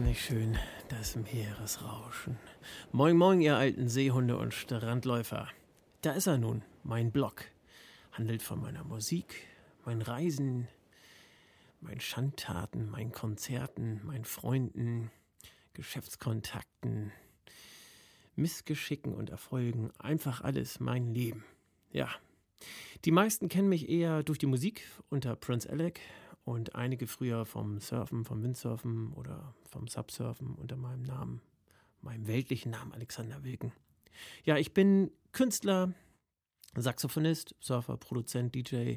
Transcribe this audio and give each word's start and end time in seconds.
nicht 0.00 0.24
schön, 0.24 0.56
das 0.88 1.16
Meeresrauschen? 1.16 2.38
Moin, 2.92 3.16
moin, 3.16 3.40
ihr 3.40 3.56
alten 3.56 3.88
Seehunde 3.88 4.36
und 4.36 4.54
Strandläufer. 4.54 5.48
Da 6.02 6.12
ist 6.12 6.26
er 6.26 6.38
nun, 6.38 6.62
mein 6.84 7.10
Blog. 7.10 7.44
Handelt 8.12 8.42
von 8.42 8.60
meiner 8.60 8.84
Musik, 8.84 9.46
meinen 9.84 10.02
Reisen, 10.02 10.68
meinen 11.80 12.00
Schandtaten, 12.00 12.90
meinen 12.90 13.12
Konzerten, 13.12 14.00
meinen 14.04 14.24
Freunden, 14.24 15.10
Geschäftskontakten, 15.74 17.12
Missgeschicken 18.36 19.14
und 19.14 19.30
Erfolgen. 19.30 19.90
Einfach 19.98 20.42
alles 20.42 20.80
mein 20.80 21.12
Leben. 21.14 21.44
Ja. 21.90 22.08
Die 23.04 23.12
meisten 23.12 23.48
kennen 23.48 23.68
mich 23.68 23.88
eher 23.88 24.22
durch 24.22 24.38
die 24.38 24.46
Musik 24.46 24.84
unter 25.10 25.34
Prince 25.34 25.68
Alec 25.68 26.00
und 26.48 26.74
einige 26.74 27.06
früher 27.06 27.44
vom 27.44 27.78
Surfen, 27.78 28.24
vom 28.24 28.42
Windsurfen 28.42 29.12
oder 29.12 29.54
vom 29.68 29.86
Subsurfen 29.86 30.54
unter 30.54 30.76
meinem 30.76 31.02
Namen, 31.02 31.42
meinem 32.00 32.26
weltlichen 32.26 32.72
Namen 32.72 32.92
Alexander 32.92 33.44
Wilken. 33.44 33.72
Ja, 34.44 34.56
ich 34.56 34.72
bin 34.72 35.10
Künstler, 35.32 35.92
Saxophonist, 36.74 37.54
Surfer, 37.60 37.98
Produzent, 37.98 38.54
DJ 38.54 38.96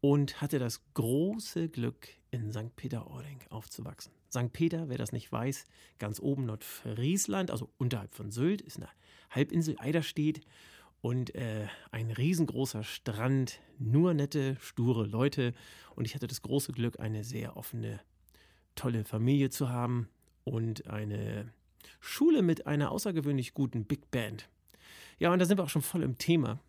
und 0.00 0.40
hatte 0.40 0.58
das 0.58 0.82
große 0.94 1.68
Glück, 1.68 2.08
in 2.32 2.50
St. 2.50 2.74
Peter-Ording 2.74 3.40
aufzuwachsen. 3.50 4.12
St. 4.30 4.52
Peter, 4.52 4.88
wer 4.88 4.98
das 4.98 5.12
nicht 5.12 5.30
weiß, 5.30 5.66
ganz 6.00 6.18
oben 6.18 6.46
Nordfriesland, 6.46 7.52
also 7.52 7.70
unterhalb 7.78 8.14
von 8.14 8.32
Sylt, 8.32 8.60
ist 8.60 8.78
eine 8.78 8.88
Halbinsel 9.30 9.76
Eiderstedt 9.78 10.40
und 11.02 11.34
äh, 11.34 11.66
ein 11.90 12.10
riesengroßer 12.10 12.84
Strand, 12.84 13.60
nur 13.78 14.14
nette, 14.14 14.56
sture 14.60 15.04
Leute. 15.04 15.52
Und 15.94 16.06
ich 16.06 16.14
hatte 16.14 16.28
das 16.28 16.40
große 16.42 16.72
Glück, 16.72 16.98
eine 17.00 17.24
sehr 17.24 17.56
offene, 17.56 18.00
tolle 18.76 19.04
Familie 19.04 19.50
zu 19.50 19.68
haben 19.68 20.08
und 20.44 20.86
eine 20.88 21.52
Schule 22.00 22.40
mit 22.40 22.66
einer 22.66 22.92
außergewöhnlich 22.92 23.52
guten 23.52 23.84
Big 23.84 24.10
Band. 24.10 24.48
Ja, 25.18 25.32
und 25.32 25.40
da 25.40 25.44
sind 25.44 25.58
wir 25.58 25.64
auch 25.64 25.68
schon 25.68 25.82
voll 25.82 26.02
im 26.02 26.16
Thema 26.18 26.60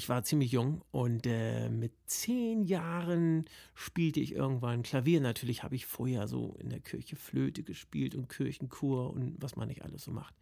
ich 0.00 0.08
war 0.08 0.22
ziemlich 0.22 0.50
jung 0.50 0.80
und 0.92 1.26
äh, 1.26 1.68
mit 1.68 1.92
zehn 2.06 2.62
Jahren 2.62 3.44
spielte 3.74 4.18
ich 4.18 4.32
irgendwann 4.32 4.82
Klavier. 4.82 5.20
Natürlich 5.20 5.62
habe 5.62 5.74
ich 5.74 5.84
vorher 5.84 6.26
so 6.26 6.56
in 6.58 6.70
der 6.70 6.80
Kirche 6.80 7.16
Flöte 7.16 7.62
gespielt 7.62 8.14
und 8.14 8.30
Kirchenchor 8.30 9.10
und 9.12 9.36
was 9.42 9.56
man 9.56 9.68
nicht 9.68 9.82
alles 9.82 10.04
so 10.04 10.10
macht. 10.10 10.34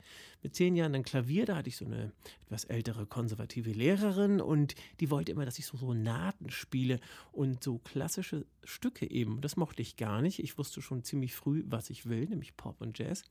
Mit 0.44 0.54
zehn 0.54 0.76
Jahren 0.76 0.92
dann 0.92 1.02
Klavier, 1.02 1.44
da 1.44 1.56
hatte 1.56 1.70
ich 1.70 1.76
so 1.76 1.86
eine 1.86 2.12
etwas 2.46 2.66
ältere 2.66 3.04
konservative 3.04 3.72
Lehrerin 3.72 4.40
und 4.40 4.76
die 5.00 5.10
wollte 5.10 5.32
immer, 5.32 5.44
dass 5.44 5.58
ich 5.58 5.66
so 5.66 5.76
Sonaten 5.76 6.50
spiele 6.50 7.00
und 7.32 7.64
so 7.64 7.78
klassische 7.78 8.46
Stücke 8.62 9.10
eben. 9.10 9.40
Das 9.40 9.56
mochte 9.56 9.82
ich 9.82 9.96
gar 9.96 10.22
nicht. 10.22 10.38
Ich 10.38 10.56
wusste 10.56 10.80
schon 10.80 11.02
ziemlich 11.02 11.34
früh, 11.34 11.64
was 11.66 11.90
ich 11.90 12.08
will, 12.08 12.26
nämlich 12.26 12.56
Pop 12.56 12.80
und 12.80 12.96
Jazz. 12.96 13.24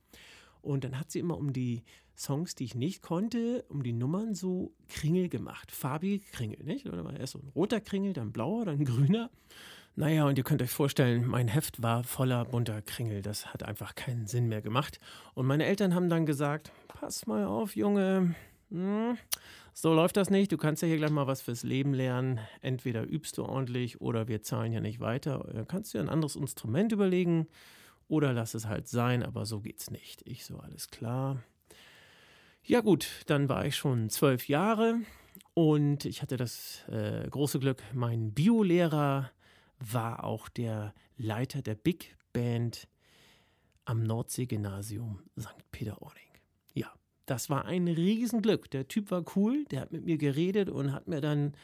Und 0.62 0.84
dann 0.84 0.98
hat 0.98 1.10
sie 1.10 1.18
immer 1.18 1.36
um 1.36 1.52
die 1.52 1.82
Songs, 2.16 2.54
die 2.54 2.64
ich 2.64 2.74
nicht 2.74 3.00
konnte, 3.00 3.64
um 3.68 3.82
die 3.82 3.92
Nummern 3.92 4.34
so 4.34 4.72
Kringel 4.88 5.28
gemacht. 5.28 5.70
Farbige 5.70 6.24
Kringel, 6.32 6.64
nicht? 6.64 6.86
Oder 6.86 7.04
war 7.04 7.18
erst 7.18 7.34
so 7.34 7.38
ein 7.38 7.48
roter 7.54 7.80
Kringel, 7.80 8.12
dann 8.12 8.32
blauer, 8.32 8.64
dann 8.64 8.84
grüner. 8.84 9.30
Naja, 9.94 10.26
und 10.26 10.38
ihr 10.38 10.44
könnt 10.44 10.62
euch 10.62 10.70
vorstellen, 10.70 11.26
mein 11.26 11.48
Heft 11.48 11.82
war 11.82 12.04
voller 12.04 12.44
bunter 12.44 12.82
Kringel. 12.82 13.22
Das 13.22 13.52
hat 13.52 13.62
einfach 13.62 13.94
keinen 13.94 14.26
Sinn 14.26 14.48
mehr 14.48 14.62
gemacht. 14.62 15.00
Und 15.34 15.46
meine 15.46 15.64
Eltern 15.64 15.94
haben 15.94 16.08
dann 16.08 16.26
gesagt: 16.26 16.72
Pass 16.88 17.26
mal 17.26 17.44
auf, 17.44 17.74
Junge. 17.74 18.34
Hm, 18.70 19.16
so 19.72 19.94
läuft 19.94 20.16
das 20.16 20.30
nicht. 20.30 20.52
Du 20.52 20.56
kannst 20.56 20.82
ja 20.82 20.88
hier 20.88 20.98
gleich 20.98 21.10
mal 21.10 21.26
was 21.26 21.40
fürs 21.42 21.62
Leben 21.62 21.94
lernen. 21.94 22.40
Entweder 22.60 23.08
übst 23.08 23.38
du 23.38 23.44
ordentlich 23.44 24.00
oder 24.00 24.28
wir 24.28 24.42
zahlen 24.42 24.72
ja 24.72 24.80
nicht 24.80 25.00
weiter. 25.00 25.48
Dann 25.52 25.66
kannst 25.66 25.94
du 25.94 25.98
dir 25.98 26.04
ein 26.04 26.10
anderes 26.10 26.36
Instrument 26.36 26.92
überlegen 26.92 27.46
oder 28.08 28.32
lass 28.32 28.54
es 28.54 28.66
halt 28.66 28.88
sein, 28.88 29.22
aber 29.22 29.46
so 29.46 29.60
geht's 29.60 29.90
nicht. 29.90 30.22
Ich 30.26 30.44
so, 30.44 30.58
alles 30.58 30.88
klar. 30.88 31.42
Ja 32.64 32.80
gut, 32.80 33.08
dann 33.26 33.48
war 33.48 33.64
ich 33.64 33.76
schon 33.76 34.10
zwölf 34.10 34.48
Jahre 34.48 35.00
und 35.54 36.04
ich 36.04 36.22
hatte 36.22 36.36
das 36.36 36.84
äh, 36.88 37.28
große 37.30 37.58
Glück, 37.58 37.82
mein 37.94 38.32
Biolehrer 38.32 39.30
war 39.78 40.24
auch 40.24 40.48
der 40.48 40.94
Leiter 41.16 41.62
der 41.62 41.74
Big 41.74 42.16
Band 42.32 42.88
am 43.84 44.02
Nordsee-Gymnasium 44.02 45.22
St. 45.38 45.70
Peter-Ording. 45.72 46.28
Ja, 46.74 46.92
das 47.26 47.48
war 47.48 47.64
ein 47.64 47.88
Riesenglück. 47.88 48.70
Der 48.70 48.86
Typ 48.86 49.10
war 49.10 49.24
cool, 49.34 49.64
der 49.70 49.80
hat 49.80 49.92
mit 49.92 50.04
mir 50.04 50.18
geredet 50.18 50.68
und 50.68 50.92
hat 50.92 51.08
mir 51.08 51.20
dann 51.20 51.54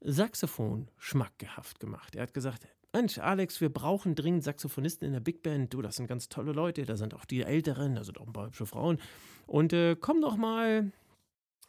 Saxophon 0.00 0.88
schmackgehaft 0.98 1.80
gemacht. 1.80 2.14
Er 2.14 2.22
hat 2.22 2.34
gesagt, 2.34 2.68
Mensch, 2.94 3.18
Alex, 3.18 3.60
wir 3.60 3.70
brauchen 3.70 4.14
dringend 4.14 4.44
Saxophonisten 4.44 5.04
in 5.04 5.14
der 5.14 5.20
Big 5.20 5.42
Band. 5.42 5.74
Du, 5.74 5.82
das 5.82 5.96
sind 5.96 6.06
ganz 6.06 6.28
tolle 6.28 6.52
Leute, 6.52 6.84
da 6.84 6.96
sind 6.96 7.12
auch 7.12 7.24
die 7.24 7.42
Älteren, 7.42 7.96
da 7.96 8.04
sind 8.04 8.20
auch 8.20 8.26
ein 8.28 8.32
paar 8.32 8.46
hübsche 8.46 8.66
Frauen. 8.66 8.98
Und 9.48 9.72
äh, 9.72 9.96
komm 10.00 10.20
doch 10.20 10.36
mal 10.36 10.92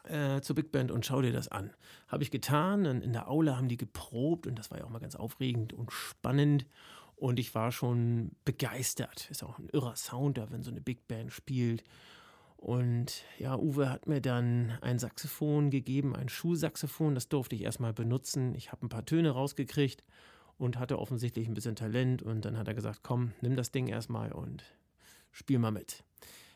äh, 0.03 0.41
zur 0.41 0.55
Big 0.55 0.71
Band 0.71 0.91
und 0.91 1.03
schau 1.03 1.23
dir 1.23 1.33
das 1.33 1.47
an. 1.47 1.71
Habe 2.07 2.21
ich 2.21 2.29
getan. 2.29 2.85
Und 2.85 3.01
in 3.01 3.11
der 3.11 3.27
Aula 3.27 3.57
haben 3.57 3.69
die 3.69 3.75
geprobt 3.75 4.45
und 4.45 4.59
das 4.59 4.69
war 4.69 4.77
ja 4.77 4.85
auch 4.85 4.91
mal 4.91 4.99
ganz 4.99 5.15
aufregend 5.15 5.73
und 5.73 5.91
spannend. 5.91 6.67
Und 7.15 7.39
ich 7.39 7.55
war 7.55 7.71
schon 7.71 8.33
begeistert. 8.45 9.27
Ist 9.31 9.43
auch 9.43 9.57
ein 9.57 9.69
irrer 9.73 9.95
Sound 9.95 10.39
wenn 10.51 10.61
so 10.61 10.69
eine 10.69 10.81
Big 10.81 11.07
Band 11.07 11.33
spielt. 11.33 11.83
Und 12.55 13.23
ja, 13.39 13.57
Uwe 13.57 13.89
hat 13.89 14.05
mir 14.05 14.21
dann 14.21 14.77
ein 14.81 14.99
Saxophon 14.99 15.71
gegeben, 15.71 16.15
ein 16.15 16.29
Schulsaxophon. 16.29 17.15
Das 17.15 17.29
durfte 17.29 17.55
ich 17.55 17.63
erstmal 17.63 17.93
benutzen. 17.93 18.53
Ich 18.53 18.71
habe 18.71 18.85
ein 18.85 18.89
paar 18.89 19.07
Töne 19.07 19.31
rausgekriegt 19.31 20.03
und 20.57 20.79
hatte 20.79 20.99
offensichtlich 20.99 21.47
ein 21.47 21.53
bisschen 21.53 21.75
Talent 21.75 22.21
und 22.21 22.45
dann 22.45 22.57
hat 22.57 22.67
er 22.67 22.73
gesagt, 22.73 22.99
komm, 23.03 23.33
nimm 23.41 23.55
das 23.55 23.71
Ding 23.71 23.87
erstmal 23.87 24.31
und 24.31 24.63
spiel 25.31 25.59
mal 25.59 25.71
mit. 25.71 26.03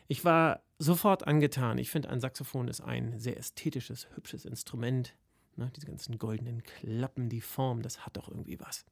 Ich 0.08 0.24
war 0.24 0.62
sofort 0.78 1.26
angetan. 1.26 1.78
Ich 1.78 1.90
finde, 1.90 2.08
ein 2.08 2.20
Saxophon 2.20 2.68
ist 2.68 2.80
ein 2.80 3.18
sehr 3.18 3.36
ästhetisches, 3.36 4.08
hübsches 4.14 4.44
Instrument. 4.44 5.14
Ne, 5.56 5.70
diese 5.76 5.86
ganzen 5.86 6.18
goldenen 6.18 6.62
Klappen, 6.62 7.28
die 7.28 7.40
Form, 7.40 7.82
das 7.82 8.06
hat 8.06 8.16
doch 8.16 8.28
irgendwie 8.28 8.58
was. 8.60 8.84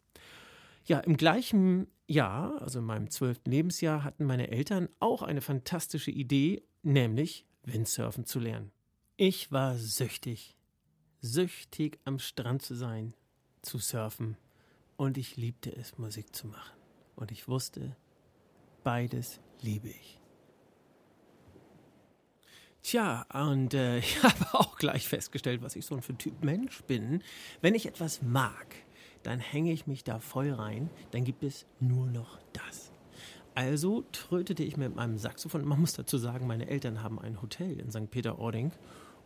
Ja, 0.85 1.01
im 1.01 1.17
gleichen 1.17 1.87
Jahr, 2.07 2.61
also 2.63 2.79
in 2.79 2.85
meinem 2.85 3.11
zwölften 3.11 3.51
Lebensjahr, 3.51 4.05
hatten 4.05 4.25
meine 4.25 4.49
Eltern 4.51 4.89
auch 5.01 5.23
eine 5.23 5.41
fantastische 5.41 6.11
Idee, 6.11 6.63
nämlich 6.83 7.47
Windsurfen 7.65 8.25
zu 8.25 8.39
lernen. 8.39 8.73
Ich 9.17 9.51
war 9.51 9.77
süchtig, 9.77 10.57
süchtig 11.21 11.99
am 12.05 12.19
Strand 12.19 12.63
zu 12.63 12.75
sein, 12.75 13.15
zu 13.63 13.79
surfen 13.79 14.37
und 14.99 15.17
ich 15.17 15.37
liebte 15.37 15.75
es, 15.75 15.97
Musik 15.97 16.35
zu 16.37 16.49
machen. 16.49 16.77
Und 17.17 17.31
ich 17.31 17.49
wusste, 17.49 17.97
beides 18.85 19.41
liebe 19.63 19.89
ich. 19.89 20.21
Tja, 22.83 23.25
und 23.33 23.75
äh, 23.75 23.99
ich 24.01 24.23
habe 24.23 24.55
auch 24.55 24.77
gleich 24.77 25.09
festgestellt, 25.09 25.63
was 25.63 25.77
ich 25.77 25.87
so 25.87 25.99
für 26.01 26.13
ein 26.13 26.19
Typ 26.19 26.45
Mensch 26.45 26.83
bin. 26.83 27.23
Wenn 27.61 27.75
ich 27.75 27.87
etwas 27.87 28.23
mag, 28.23 28.75
dann 29.23 29.39
hänge 29.39 29.73
ich 29.73 29.87
mich 29.87 30.05
da 30.05 30.19
voll 30.19 30.53
rein, 30.53 30.91
dann 31.13 31.25
gibt 31.25 31.45
es 31.45 31.65
nur 31.81 32.07
noch 32.07 32.39
das. 32.53 32.93
Also 33.55 34.05
trötete 34.13 34.65
ich 34.65 34.77
mit 34.77 34.95
meinem 34.95 35.19
Saxophon. 35.19 35.65
Man 35.65 35.81
muss 35.81 35.93
dazu 35.93 36.19
sagen, 36.19 36.47
meine 36.47 36.69
Eltern 36.69 37.03
haben 37.03 37.21
ein 37.21 37.41
Hotel 37.41 37.79
in 37.79 37.91
St. 37.91 38.11
Peter-Ording 38.11 38.73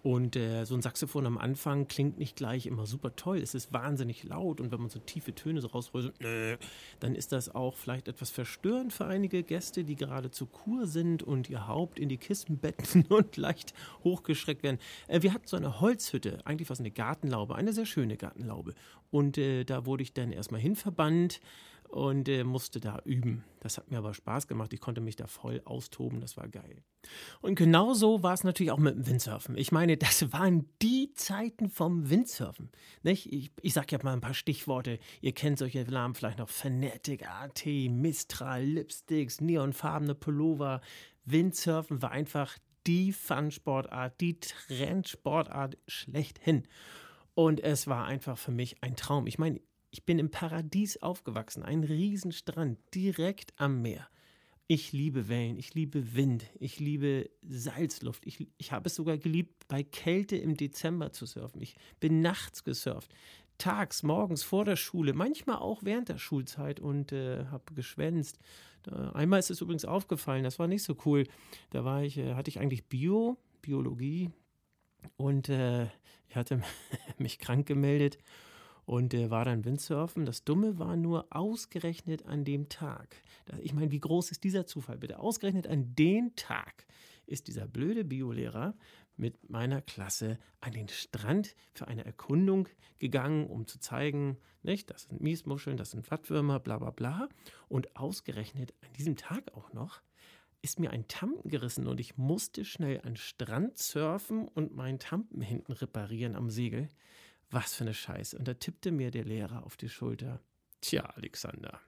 und 0.03 0.35
äh, 0.35 0.65
so 0.65 0.75
ein 0.75 0.83
Saxophon 0.83 1.27
am 1.27 1.39
Anfang 1.39 1.87
klingt 1.87 2.19
nicht 2.19 2.35
gleich 2.35 2.67
immer 2.67 2.87
super 2.87 3.15
toll. 3.15 3.39
Es 3.39 3.55
ist 3.55 3.73
wahnsinnig 3.73 4.25
laut 4.25 4.61
und 4.61 4.73
wenn 4.73 4.81
man 4.81 4.91
so 4.91 4.99
tiefe 4.99 5.33
Töne 5.35 5.61
so 5.61 5.69
rausröselt, 5.69 6.21
äh, 6.21 6.59
dann 6.99 7.15
ist 7.15 7.31
das 7.31 7.55
auch 7.55 7.77
vielleicht 7.77 8.09
etwas 8.09 8.31
verstörend 8.31 8.93
für 8.93 9.07
einige 9.07 9.45
Gäste, 9.45 9.85
die 9.85 9.95
gerade 9.95 10.33
zu 10.33 10.47
Kur 10.47 10.87
sind 10.87 11.23
und 11.23 11.49
ihr 11.49 11.69
Haupt 11.69 12.01
in 12.01 12.09
die 12.09 12.17
Kissen 12.17 12.59
betten 12.59 13.05
und 13.09 13.37
leicht 13.37 13.75
hochgeschreckt 14.03 14.65
werden. 14.65 14.79
Äh, 15.07 15.23
wir 15.23 15.33
hatten 15.33 15.47
so 15.47 15.57
eine 15.57 15.81
Holzhütte, 15.81 16.41
eigentlich 16.45 16.69
es 16.69 16.81
eine 16.81 16.91
Gartenlaube, 16.91 17.55
eine 17.55 17.73
sehr 17.73 17.87
schöne 17.87 18.17
Gartenlaube. 18.17 18.75
Und 19.11 19.37
äh, 19.39 19.65
da 19.65 19.87
wurde 19.87 20.03
ich 20.03 20.15
dann 20.15 20.33
erstmal 20.33 20.61
hinverbannt 20.61 21.41
und 21.93 22.29
äh, 22.29 22.43
musste 22.43 22.81
da 22.81 23.01
üben. 23.05 23.45
Das 23.61 23.77
hat 23.77 23.91
mir 23.91 23.99
aber 23.99 24.15
Spaß 24.15 24.49
gemacht. 24.49 24.73
Ich 24.73 24.81
konnte 24.81 25.01
mich 25.01 25.17
da 25.17 25.27
voll 25.27 25.61
austoben. 25.65 26.21
Das 26.21 26.37
war 26.37 26.49
geil. 26.49 26.83
Und 27.43 27.55
genauso 27.55 28.23
war 28.23 28.33
es 28.33 28.45
natürlich 28.45 28.73
auch 28.73 28.79
mit 28.79 28.95
dem 28.95 29.07
Windsurfen. 29.07 29.57
Ich 29.57 29.73
meine, 29.73 29.97
das 29.99 30.33
waren 30.33 30.69
die 30.81 31.13
Zeiten 31.15 31.69
vom 31.69 32.09
Windsurfen. 32.09 32.71
Nicht? 33.03 33.33
Ich, 33.33 33.53
ich 33.61 33.75
sage 33.75 33.89
ja 33.91 33.99
mal 34.03 34.15
ein 34.15 34.21
paar 34.23 34.35
Stichworte. 34.35 34.99
Ihr 35.21 35.33
kennt 35.33 35.59
solche 35.59 35.85
Namen 35.85 36.15
vielleicht 36.15 36.39
noch: 36.39 36.49
Fanatic, 36.49 37.29
AT, 37.29 37.67
Mistral, 37.67 38.65
Lipsticks, 38.65 39.41
neonfarbene 39.41 40.15
Pullover. 40.15 40.81
Windsurfen 41.25 42.01
war 42.01 42.11
einfach 42.11 42.57
die 42.87 43.13
Fun-Sportart, 43.13 44.21
die 44.21 44.41
Trendsportart 44.41 45.79
schlechthin. 45.87 46.65
Und 47.35 47.61
es 47.61 47.87
war 47.87 48.07
einfach 48.07 48.39
für 48.39 48.51
mich 48.51 48.83
ein 48.83 48.97
Traum. 48.97 49.27
Ich 49.27 49.39
meine, 49.39 49.61
ich 49.93 50.05
bin 50.05 50.19
im 50.19 50.31
Paradies 50.31 50.97
aufgewachsen, 51.03 51.63
ein 51.63 51.85
Riesenstrand 51.85 52.79
direkt 52.95 53.53
am 53.59 53.83
Meer. 53.83 54.09
Ich 54.67 54.93
liebe 54.93 55.29
Wellen, 55.29 55.59
ich 55.59 55.75
liebe 55.75 56.15
Wind, 56.15 56.47
ich 56.59 56.81
liebe 56.81 57.29
Salzluft. 57.43 58.27
Ich, 58.27 58.49
ich 58.57 58.73
habe 58.73 58.89
es 58.89 58.95
sogar 58.95 59.19
geliebt, 59.19 59.69
bei 59.69 59.83
Kälte 59.83 60.37
im 60.37 60.57
Dezember 60.57 61.13
zu 61.13 61.27
surfen. 61.27 61.61
Ich 61.61 61.77
bin 62.01 62.23
nachts 62.23 62.65
gesurft, 62.65 63.13
tags, 63.59 64.03
morgens 64.03 64.43
vor 64.43 64.65
der 64.65 64.77
Schule, 64.77 65.13
manchmal 65.13 65.57
auch 65.57 65.83
während 65.85 66.09
der 66.09 66.19
Schulzeit 66.19 66.81
und 66.81 67.13
äh, 67.13 67.45
habe 67.47 67.75
geschwänzt. 67.75 68.39
einmal 69.13 69.41
ist 69.41 69.51
es 69.51 69.61
übrigens 69.61 69.85
aufgefallen, 69.85 70.43
das 70.43 70.59
war 70.59 70.69
nicht 70.69 70.85
so 70.85 70.97
cool. 71.05 71.25
Da 71.69 71.85
war 71.85 72.03
ich, 72.03 72.17
äh, 72.17 72.33
hatte 72.35 72.49
ich 72.49 72.61
eigentlich 72.61 72.87
Bio, 72.87 73.37
Biologie 73.61 74.31
und 75.19 75.51
äh, 75.51 75.85
ich 76.31 76.37
hatte 76.37 76.63
mich 77.19 77.39
krank 77.39 77.67
gemeldet 77.67 78.17
und 78.85 79.15
äh, 79.15 79.31
war 79.31 79.45
dann 79.45 79.65
Windsurfen. 79.65 80.25
Das 80.25 80.45
Dumme 80.45 80.79
war 80.79 80.97
nur 80.97 81.27
ausgerechnet 81.31 82.27
an 82.27 82.45
dem 82.45 82.69
Tag. 82.69 83.23
Ich 83.61 83.75
meine, 83.75 83.91
wie 83.91 84.01
groß 84.01 84.31
ist 84.31 84.45
dieser 84.45 84.67
Zufall 84.67 84.99
bitte? 84.99 85.19
Ausgerechnet 85.19 85.67
an 85.67 85.95
dem 85.95 86.35
Tag 86.37 86.87
ist 87.27 87.49
dieser 87.49 87.67
blöde 87.67 88.05
Biolehrer 88.05 88.75
mit 89.17 89.51
meiner 89.51 89.83
Klasse 89.83 90.39
an 90.61 90.73
den 90.73 90.89
Strand 90.89 91.55
für 91.73 91.87
eine 91.87 92.05
Erkundung 92.05 92.69
gegangen, 92.99 93.47
um 93.47 93.67
zu 93.67 93.79
zeigen, 93.79 94.39
nicht, 94.63 94.91
das 94.91 95.05
sind 95.05 95.21
Miesmuscheln, 95.21 95.77
das 95.77 95.91
sind 95.91 96.11
Wattwürmer, 96.11 96.61
bla 96.61 96.79
bla 96.79 96.91
bla. 96.91 97.29
Und 97.69 97.97
ausgerechnet 97.97 98.75
an 98.83 98.93
diesem 98.95 99.17
Tag 99.17 99.55
auch 99.55 99.73
noch 99.73 100.03
ist 100.63 100.79
mir 100.79 100.91
ein 100.91 101.09
Tampen 101.09 101.51
gerissen 101.51 101.89
und 101.89 101.99
ich 101.99 102.17
musste 102.17 102.65
schnell 102.65 102.99
an 102.99 103.15
den 103.15 103.17
Strand 103.17 103.79
surfen 103.79 104.47
und 104.47 104.75
meinen 104.75 105.01
Tampen 105.01 105.41
hinten 105.41 105.73
reparieren 105.73 106.37
am 106.37 106.51
Segel. 106.51 106.89
Was 107.53 107.75
für 107.75 107.85
eine 107.85 107.95
Scheiße. 107.95 108.37
Und 108.37 108.49
da 108.49 108.55
tippte 108.55 108.91
mir 108.91 109.11
der 109.11 109.25
Lehrer 109.25 109.65
auf 109.65 109.77
die 109.77 109.89
Schulter. 109.89 110.41
Tja, 110.81 111.05
Alexander, 111.05 111.81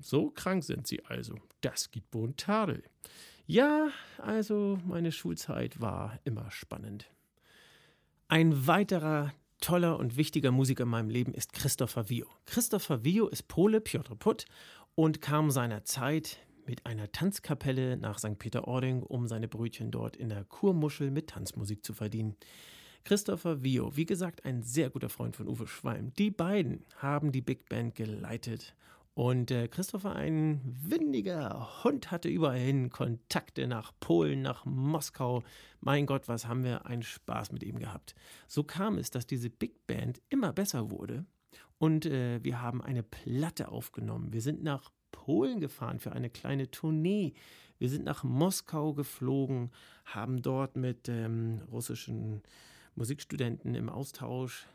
so 0.00 0.30
krank 0.30 0.62
sind 0.64 0.86
Sie 0.86 1.04
also. 1.06 1.36
Das 1.62 1.90
gibt 1.90 2.12
wohl 2.12 2.34
Tadel. 2.34 2.82
Ja, 3.46 3.88
also 4.18 4.78
meine 4.84 5.10
Schulzeit 5.10 5.80
war 5.80 6.18
immer 6.24 6.50
spannend. 6.50 7.10
Ein 8.28 8.66
weiterer 8.66 9.32
toller 9.60 9.98
und 9.98 10.16
wichtiger 10.16 10.50
Musiker 10.50 10.84
in 10.84 10.88
meinem 10.88 11.10
Leben 11.10 11.34
ist 11.34 11.52
Christopher 11.52 12.08
Wio. 12.08 12.26
Christopher 12.46 13.04
Wio 13.04 13.28
ist 13.28 13.48
Pole, 13.48 13.80
Piotr 13.80 14.16
Putt, 14.16 14.44
und 14.94 15.20
kam 15.20 15.50
seiner 15.50 15.84
Zeit 15.84 16.38
mit 16.66 16.86
einer 16.86 17.10
Tanzkapelle 17.10 17.96
nach 17.96 18.18
St. 18.18 18.38
Peter-Ording, 18.38 19.02
um 19.02 19.26
seine 19.26 19.48
Brötchen 19.48 19.90
dort 19.90 20.16
in 20.16 20.28
der 20.28 20.44
Kurmuschel 20.44 21.10
mit 21.10 21.30
Tanzmusik 21.30 21.84
zu 21.84 21.94
verdienen. 21.94 22.36
Christopher 23.04 23.62
Wio, 23.62 23.96
wie 23.96 24.06
gesagt, 24.06 24.44
ein 24.44 24.62
sehr 24.62 24.90
guter 24.90 25.08
Freund 25.08 25.36
von 25.36 25.48
Uwe 25.48 25.66
Schwalm. 25.66 26.12
Die 26.14 26.30
beiden 26.30 26.84
haben 26.96 27.32
die 27.32 27.40
Big 27.40 27.68
Band 27.68 27.94
geleitet 27.94 28.74
und 29.14 29.50
äh, 29.50 29.68
Christopher, 29.68 30.14
ein 30.14 30.60
windiger 30.64 31.84
Hund, 31.84 32.10
hatte 32.10 32.28
überall 32.28 32.88
Kontakte 32.88 33.66
nach 33.66 33.92
Polen, 34.00 34.40
nach 34.40 34.64
Moskau. 34.64 35.42
Mein 35.80 36.06
Gott, 36.06 36.28
was 36.28 36.46
haben 36.46 36.64
wir 36.64 36.86
einen 36.86 37.02
Spaß 37.02 37.52
mit 37.52 37.62
ihm 37.62 37.78
gehabt. 37.78 38.14
So 38.46 38.62
kam 38.62 38.98
es, 38.98 39.10
dass 39.10 39.26
diese 39.26 39.50
Big 39.50 39.86
Band 39.86 40.22
immer 40.28 40.52
besser 40.52 40.90
wurde. 40.90 41.26
Und 41.78 42.06
äh, 42.06 42.42
wir 42.42 42.62
haben 42.62 42.82
eine 42.82 43.02
Platte 43.02 43.68
aufgenommen. 43.68 44.32
Wir 44.32 44.42
sind 44.42 44.62
nach 44.62 44.90
Polen 45.12 45.60
gefahren 45.60 45.98
für 45.98 46.12
eine 46.12 46.30
kleine 46.30 46.70
Tournee. 46.70 47.34
Wir 47.78 47.88
sind 47.88 48.04
nach 48.04 48.24
Moskau 48.24 48.94
geflogen, 48.94 49.70
haben 50.04 50.40
dort 50.40 50.76
mit 50.76 51.08
ähm, 51.08 51.62
russischen 51.70 52.42
Musikstudenten 53.00 53.74
im 53.74 53.88
Austausch 53.88 54.66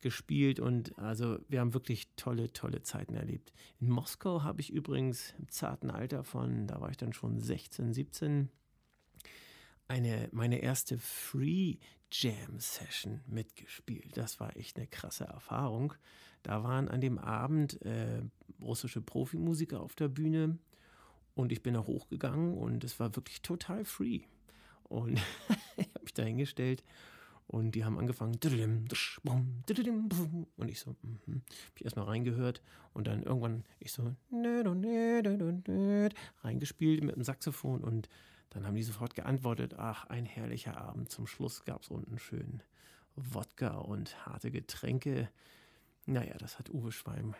gespielt 0.00 0.60
und 0.60 0.98
also 0.98 1.38
wir 1.48 1.60
haben 1.60 1.74
wirklich 1.74 2.08
tolle, 2.16 2.50
tolle 2.50 2.80
Zeiten 2.80 3.14
erlebt. 3.14 3.52
In 3.80 3.90
Moskau 3.90 4.42
habe 4.42 4.62
ich 4.62 4.72
übrigens 4.72 5.34
im 5.38 5.50
zarten 5.50 5.90
Alter 5.90 6.24
von, 6.24 6.66
da 6.66 6.80
war 6.80 6.88
ich 6.88 6.96
dann 6.96 7.12
schon 7.12 7.38
16, 7.38 7.92
17, 7.92 8.48
eine, 9.88 10.30
meine 10.32 10.60
erste 10.60 10.96
Free 10.96 11.76
Jam 12.10 12.58
Session 12.58 13.20
mitgespielt. 13.26 14.16
Das 14.16 14.40
war 14.40 14.56
echt 14.56 14.78
eine 14.78 14.86
krasse 14.86 15.24
Erfahrung. 15.24 15.92
Da 16.44 16.64
waren 16.64 16.88
an 16.88 17.02
dem 17.02 17.18
Abend 17.18 17.82
äh, 17.82 18.22
russische 18.62 19.02
Profimusiker 19.02 19.82
auf 19.82 19.94
der 19.94 20.08
Bühne 20.08 20.58
und 21.34 21.52
ich 21.52 21.62
bin 21.62 21.74
da 21.74 21.80
hochgegangen 21.80 22.56
und 22.56 22.84
es 22.84 22.98
war 22.98 23.14
wirklich 23.16 23.42
total 23.42 23.84
free. 23.84 24.22
Und 24.84 25.20
ich 25.76 25.88
habe 25.88 26.04
mich 26.04 26.14
da 26.14 26.22
hingestellt 26.22 26.82
und 27.46 27.72
die 27.72 27.84
haben 27.84 27.98
angefangen. 27.98 28.38
Und 30.56 30.68
ich 30.68 30.80
so, 30.80 30.96
mhm. 31.02 31.42
Hab 31.68 31.76
ich 31.76 31.84
erstmal 31.84 32.06
reingehört 32.06 32.62
und 32.92 33.06
dann 33.06 33.22
irgendwann 33.22 33.64
ich 33.78 33.92
so 33.92 34.14
reingespielt 36.42 37.04
mit 37.04 37.16
dem 37.16 37.22
Saxophon 37.22 37.82
und 37.82 38.08
dann 38.50 38.66
haben 38.66 38.74
die 38.74 38.82
sofort 38.82 39.14
geantwortet, 39.14 39.74
ach, 39.76 40.06
ein 40.06 40.24
herrlicher 40.24 40.76
Abend. 40.76 41.10
Zum 41.10 41.26
Schluss 41.26 41.64
gab 41.64 41.82
es 41.82 41.88
unten 41.88 42.18
schön 42.18 42.62
Wodka 43.14 43.76
und 43.76 44.26
harte 44.26 44.50
Getränke. 44.50 45.28
Naja, 46.06 46.36
das 46.38 46.58
hat 46.58 46.70
Uwe 46.70 46.92
Schweim 46.92 47.34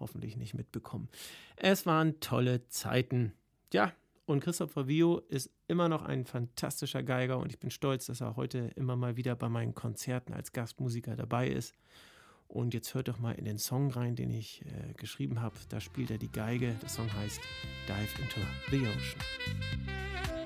hoffentlich 0.00 0.36
nicht 0.36 0.54
mitbekommen. 0.54 1.08
Es 1.56 1.86
waren 1.86 2.20
tolle 2.20 2.66
Zeiten. 2.68 3.32
Ja, 3.72 3.92
und 4.28 4.40
Christopher 4.40 4.86
Vio 4.86 5.20
ist 5.28 5.50
immer 5.68 5.88
noch 5.88 6.02
ein 6.02 6.26
fantastischer 6.26 7.02
Geiger 7.02 7.38
und 7.38 7.50
ich 7.50 7.58
bin 7.58 7.70
stolz, 7.70 8.06
dass 8.06 8.20
er 8.20 8.36
heute 8.36 8.70
immer 8.76 8.94
mal 8.94 9.16
wieder 9.16 9.34
bei 9.34 9.48
meinen 9.48 9.74
Konzerten 9.74 10.34
als 10.34 10.52
Gastmusiker 10.52 11.16
dabei 11.16 11.48
ist. 11.48 11.74
Und 12.46 12.74
jetzt 12.74 12.94
hört 12.94 13.08
doch 13.08 13.18
mal 13.18 13.32
in 13.32 13.46
den 13.46 13.58
Song 13.58 13.90
rein, 13.90 14.16
den 14.16 14.30
ich 14.30 14.62
äh, 14.62 14.92
geschrieben 14.94 15.40
habe. 15.40 15.56
Da 15.70 15.80
spielt 15.80 16.10
er 16.10 16.18
die 16.18 16.30
Geige. 16.30 16.74
Der 16.82 16.88
Song 16.88 17.10
heißt 17.12 17.40
Dive 17.88 18.22
into 18.22 18.40
the 18.70 18.86
Ocean. 18.86 20.37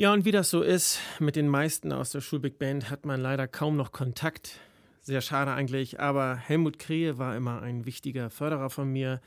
Ja, 0.00 0.12
und 0.12 0.24
wie 0.24 0.30
das 0.30 0.48
so 0.48 0.62
ist, 0.62 1.00
mit 1.18 1.34
den 1.34 1.48
meisten 1.48 1.92
aus 1.92 2.12
der 2.12 2.20
Schulbig 2.20 2.56
Band 2.56 2.88
hat 2.88 3.04
man 3.04 3.20
leider 3.20 3.48
kaum 3.48 3.76
noch 3.76 3.90
Kontakt. 3.90 4.60
Sehr 5.02 5.20
schade 5.20 5.52
eigentlich, 5.52 5.98
aber 5.98 6.36
Helmut 6.36 6.78
Krehe 6.78 7.18
war 7.18 7.34
immer 7.34 7.62
ein 7.62 7.84
wichtiger 7.84 8.30
Förderer 8.30 8.70
von 8.70 8.92
mir 8.92 9.20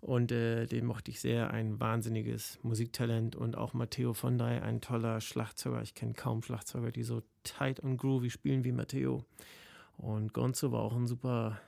und 0.00 0.32
äh, 0.32 0.66
den 0.66 0.86
mochte 0.86 1.12
ich 1.12 1.20
sehr. 1.20 1.52
Ein 1.52 1.78
wahnsinniges 1.78 2.58
Musiktalent 2.64 3.36
und 3.36 3.56
auch 3.56 3.74
Matteo 3.74 4.12
Fondai, 4.12 4.60
ein 4.60 4.80
toller 4.80 5.20
Schlagzeuger. 5.20 5.82
Ich 5.82 5.94
kenne 5.94 6.14
kaum 6.14 6.42
Schlagzeuger, 6.42 6.90
die 6.90 7.04
so 7.04 7.22
tight 7.44 7.78
und 7.78 7.96
groovy 7.96 8.30
spielen 8.30 8.64
wie 8.64 8.72
Matteo. 8.72 9.24
Und 9.98 10.32
Gonzo 10.32 10.72
war 10.72 10.80
auch 10.80 10.96
ein 10.96 11.06
super 11.06 11.60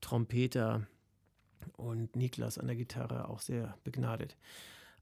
Trompeter 0.00 0.86
und 1.76 2.14
Niklas 2.14 2.56
an 2.56 2.68
der 2.68 2.76
Gitarre 2.76 3.28
auch 3.28 3.40
sehr 3.40 3.76
begnadet. 3.82 4.36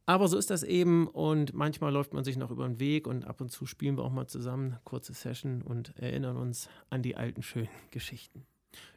Aber 0.07 0.29
so 0.29 0.37
ist 0.37 0.51
das 0.51 0.63
eben 0.63 1.09
und 1.09 1.55
manchmal 1.55 1.93
läuft 1.93 2.13
man 2.13 2.25
sich 2.25 2.37
noch 2.37 2.51
über 2.51 2.67
den 2.67 2.79
Weg 2.79 3.07
und 3.07 3.27
ab 3.27 3.41
und 3.41 3.51
zu 3.51 3.65
spielen 3.65 3.97
wir 3.97 4.05
auch 4.05 4.13
mal 4.13 4.27
zusammen, 4.27 4.77
kurze 4.85 5.15
Session 5.15 5.63
und 5.63 5.97
erinnern 5.97 6.37
uns 6.37 6.69
an 6.91 7.03
die 7.03 7.17
alten 7.17 7.43
schönen 7.43 7.69
Geschichten. 7.91 8.47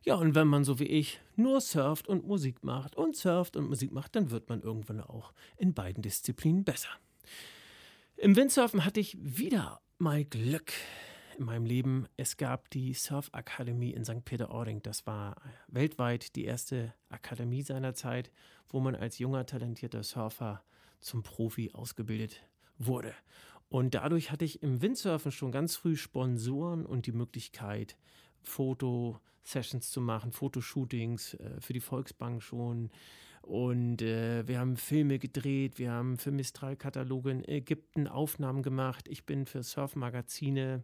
Ja, 0.04 0.16
und 0.16 0.36
wenn 0.36 0.48
man 0.48 0.64
so 0.64 0.80
wie 0.80 0.86
ich 0.86 1.20
nur 1.36 1.62
surft 1.62 2.08
und 2.08 2.26
Musik 2.26 2.64
macht 2.64 2.96
und 2.96 3.16
surft 3.16 3.56
und 3.56 3.70
Musik 3.70 3.92
macht, 3.92 4.16
dann 4.16 4.32
wird 4.32 4.50
man 4.50 4.62
irgendwann 4.62 5.02
auch 5.02 5.34
in 5.56 5.74
beiden 5.74 6.02
Disziplinen 6.02 6.64
besser. 6.64 6.90
Im 8.18 8.36
Windsurfen 8.36 8.84
hatte 8.84 9.00
ich 9.00 9.18
wieder 9.22 9.80
mal 10.00 10.26
Glück 10.26 10.74
in 11.38 11.46
meinem 11.46 11.66
Leben. 11.66 12.08
Es 12.18 12.38
gab 12.38 12.70
die 12.72 12.94
Surfakademie 12.94 13.92
in 13.92 14.04
St. 14.04 14.26
Peter-Ording. 14.26 14.82
Das 14.82 15.06
war 15.06 15.36
weltweit 15.68 16.36
die 16.36 16.46
erste 16.46 16.94
Akademie 17.10 17.62
seiner 17.62 17.94
Zeit, 17.94 18.32
wo 18.70 18.80
man 18.80 18.96
als 18.96 19.20
junger, 19.20 19.46
talentierter 19.46 20.04
Surfer 20.04 20.64
zum 21.00 21.24
Profi 21.24 21.72
ausgebildet 21.74 22.44
wurde. 22.78 23.14
Und 23.70 23.96
dadurch 23.96 24.32
hatte 24.32 24.46
ich 24.46 24.64
im 24.64 24.82
Windsurfen 24.82 25.32
schon 25.32 25.52
ganz 25.52 25.76
früh 25.76 25.96
Sponsoren 25.96 26.86
und 26.86 27.06
die 27.06 27.12
Möglichkeit, 27.12 27.98
Fotosessions 28.42 29.92
zu 29.92 30.00
machen, 30.00 30.32
Fotoshootings 30.32 31.34
äh, 31.36 31.60
für 31.60 31.74
die 31.74 31.82
Volksbank 31.82 32.42
schon. 32.42 32.90
Und 33.42 34.02
äh, 34.02 34.48
wir 34.48 34.60
haben 34.60 34.78
Filme 34.78 35.20
gedreht, 35.20 35.80
wir 35.80 35.92
haben 35.92 36.18
für 36.18 36.32
Mistral-Kataloge 36.32 37.32
in 37.32 37.48
Ägypten 37.48 38.08
Aufnahmen 38.08 38.62
gemacht. 38.62 39.08
Ich 39.08 39.26
bin 39.26 39.46
für 39.46 39.64
Surfmagazine 39.64 40.84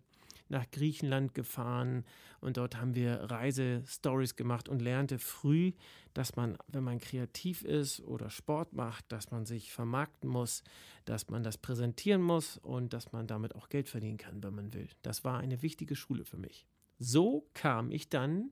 nach 0.54 0.72
Griechenland 0.72 1.34
gefahren 1.34 2.06
und 2.40 2.56
dort 2.56 2.78
haben 2.78 2.96
wir 2.96 3.16
Reisestories 3.30 4.38
gemacht 4.38 4.70
und 4.70 4.82
lernte 4.82 5.20
früh, 5.20 5.74
dass 6.14 6.38
man, 6.38 6.58
wenn 6.68 6.84
man 6.84 7.00
kreativ 7.00 7.64
ist 7.64 8.00
oder 8.02 8.30
Sport 8.30 8.74
macht, 8.74 9.12
dass 9.12 9.32
man 9.32 9.46
sich 9.46 9.74
vermarkten 9.74 10.30
muss, 10.30 10.64
dass 11.04 11.30
man 11.30 11.44
das 11.44 11.58
präsentieren 11.58 12.22
muss 12.22 12.58
und 12.58 12.94
dass 12.94 13.12
man 13.12 13.28
damit 13.28 13.56
auch 13.56 13.68
Geld 13.68 13.90
verdienen 13.90 14.18
kann, 14.18 14.42
wenn 14.42 14.56
man 14.56 14.74
will. 14.74 14.88
Das 15.02 15.26
war 15.26 15.40
eine 15.40 15.62
wichtige 15.62 15.96
Schule 15.98 16.24
für 16.24 16.38
mich. 16.38 16.66
So 17.00 17.50
kam 17.54 17.92
ich 17.92 18.08
dann 18.08 18.52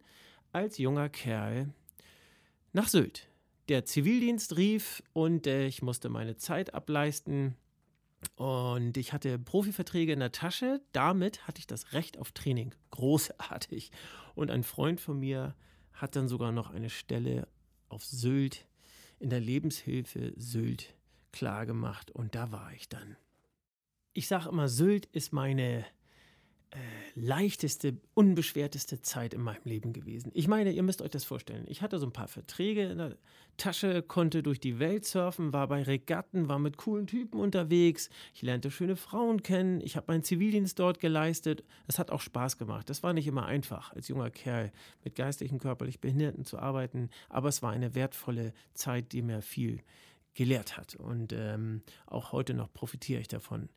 als 0.52 0.78
junger 0.78 1.08
Kerl 1.08 1.74
nach 2.74 2.90
Sylt 2.90 3.32
der 3.72 3.86
Zivildienst 3.86 4.58
rief 4.58 5.02
und 5.14 5.48
äh, 5.48 5.66
ich 5.66 5.82
musste 5.82 6.10
meine 6.10 6.36
Zeit 6.36 6.74
ableisten. 6.74 7.56
Und 8.36 8.98
ich 8.98 9.14
hatte 9.14 9.40
Profiverträge 9.40 10.14
in 10.14 10.20
der 10.20 10.32
Tasche. 10.32 10.82
Damit 10.92 11.48
hatte 11.48 11.60
ich 11.60 11.68
das 11.68 11.94
Recht 11.94 12.18
auf 12.18 12.32
Training. 12.32 12.74
Großartig. 12.92 13.92
Und 14.36 14.52
ein 14.52 14.64
Freund 14.64 15.00
von 15.00 15.20
mir 15.20 15.56
hat 15.94 16.16
dann 16.16 16.28
sogar 16.28 16.52
noch 16.52 16.72
eine 16.72 16.90
Stelle 16.90 17.48
auf 17.90 18.04
Sylt 18.04 18.66
in 19.20 19.30
der 19.30 19.40
Lebenshilfe 19.40 20.34
Sylt 20.36 20.96
klargemacht. 21.32 22.12
Und 22.12 22.36
da 22.36 22.52
war 22.52 22.72
ich 22.74 22.90
dann. 22.90 23.18
Ich 24.14 24.28
sage 24.28 24.50
immer, 24.50 24.68
Sylt 24.68 25.06
ist 25.08 25.32
meine 25.32 25.86
äh, 26.72 26.78
leichteste, 27.16 27.98
unbeschwerteste 28.14 29.02
Zeit 29.02 29.34
in 29.34 29.42
meinem 29.42 29.64
Leben 29.66 29.92
gewesen. 29.92 30.32
Ich 30.34 30.48
meine, 30.48 30.72
ihr 30.72 30.84
müsst 30.84 31.02
euch 31.02 31.10
das 31.10 31.26
vorstellen. 31.26 31.66
Ich 31.68 31.82
hatte 31.82 32.00
so 32.00 32.06
ein 32.06 32.14
paar 32.14 32.30
Verträge 32.30 32.84
in 32.84 32.98
der 32.98 33.18
Tasche, 33.58 34.02
konnte 34.02 34.42
durch 34.42 34.60
die 34.60 34.80
Welt 34.80 35.06
surfen, 35.06 35.52
war 35.52 35.68
bei 35.68 35.84
Regatten, 35.84 36.48
war 36.48 36.60
mit 36.60 36.78
coolen 36.78 37.08
Typen 37.08 37.42
unterwegs. 37.42 38.10
Ich 38.34 38.42
lernte 38.42 38.72
schöne 38.72 38.96
Frauen 38.96 39.44
kennen. 39.44 39.82
Ich 39.82 39.98
habe 39.98 40.06
meinen 40.08 40.24
Zivildienst 40.24 40.80
dort 40.80 41.00
geleistet. 41.00 41.64
Es 41.88 42.00
hat 42.00 42.10
auch 42.10 42.22
Spaß 42.22 42.58
gemacht. 42.58 42.90
Das 42.90 43.04
war 43.04 43.12
nicht 43.12 43.28
immer 43.28 43.46
einfach, 43.46 43.92
als 43.94 44.08
junger 44.08 44.30
Kerl 44.30 44.72
mit 45.04 45.16
geistlichen, 45.16 45.60
körperlich 45.60 46.00
Behinderten 46.00 46.46
zu 46.46 46.58
arbeiten. 46.58 47.10
Aber 47.28 47.50
es 47.50 47.62
war 47.62 47.72
eine 47.72 47.96
wertvolle 47.96 48.54
Zeit, 48.74 49.12
die 49.12 49.22
mir 49.22 49.42
viel 49.42 49.82
gelehrt 50.34 50.78
hat. 50.78 50.96
Und 50.96 51.34
ähm, 51.34 51.82
auch 52.06 52.32
heute 52.32 52.54
noch 52.54 52.72
profitiere 52.72 53.20
ich 53.20 53.28
davon. 53.28 53.70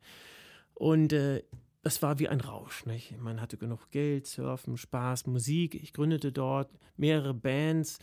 Und 0.75 1.13
äh, 1.13 1.43
es 1.85 2.03
war 2.03 2.19
wie 2.19 2.29
ein 2.29 2.41
Rausch. 2.41 2.87
Nicht? 2.87 3.19
Man 3.21 3.41
hatte 3.41 3.57
genug 3.57 3.91
Geld, 3.91 4.27
Surfen, 4.27 4.77
Spaß, 4.77 5.27
Musik. 5.27 5.75
Ich 5.75 5.93
gründete 5.93 6.33
dort 6.33 6.71
mehrere 6.97 7.35
Bands 7.35 7.99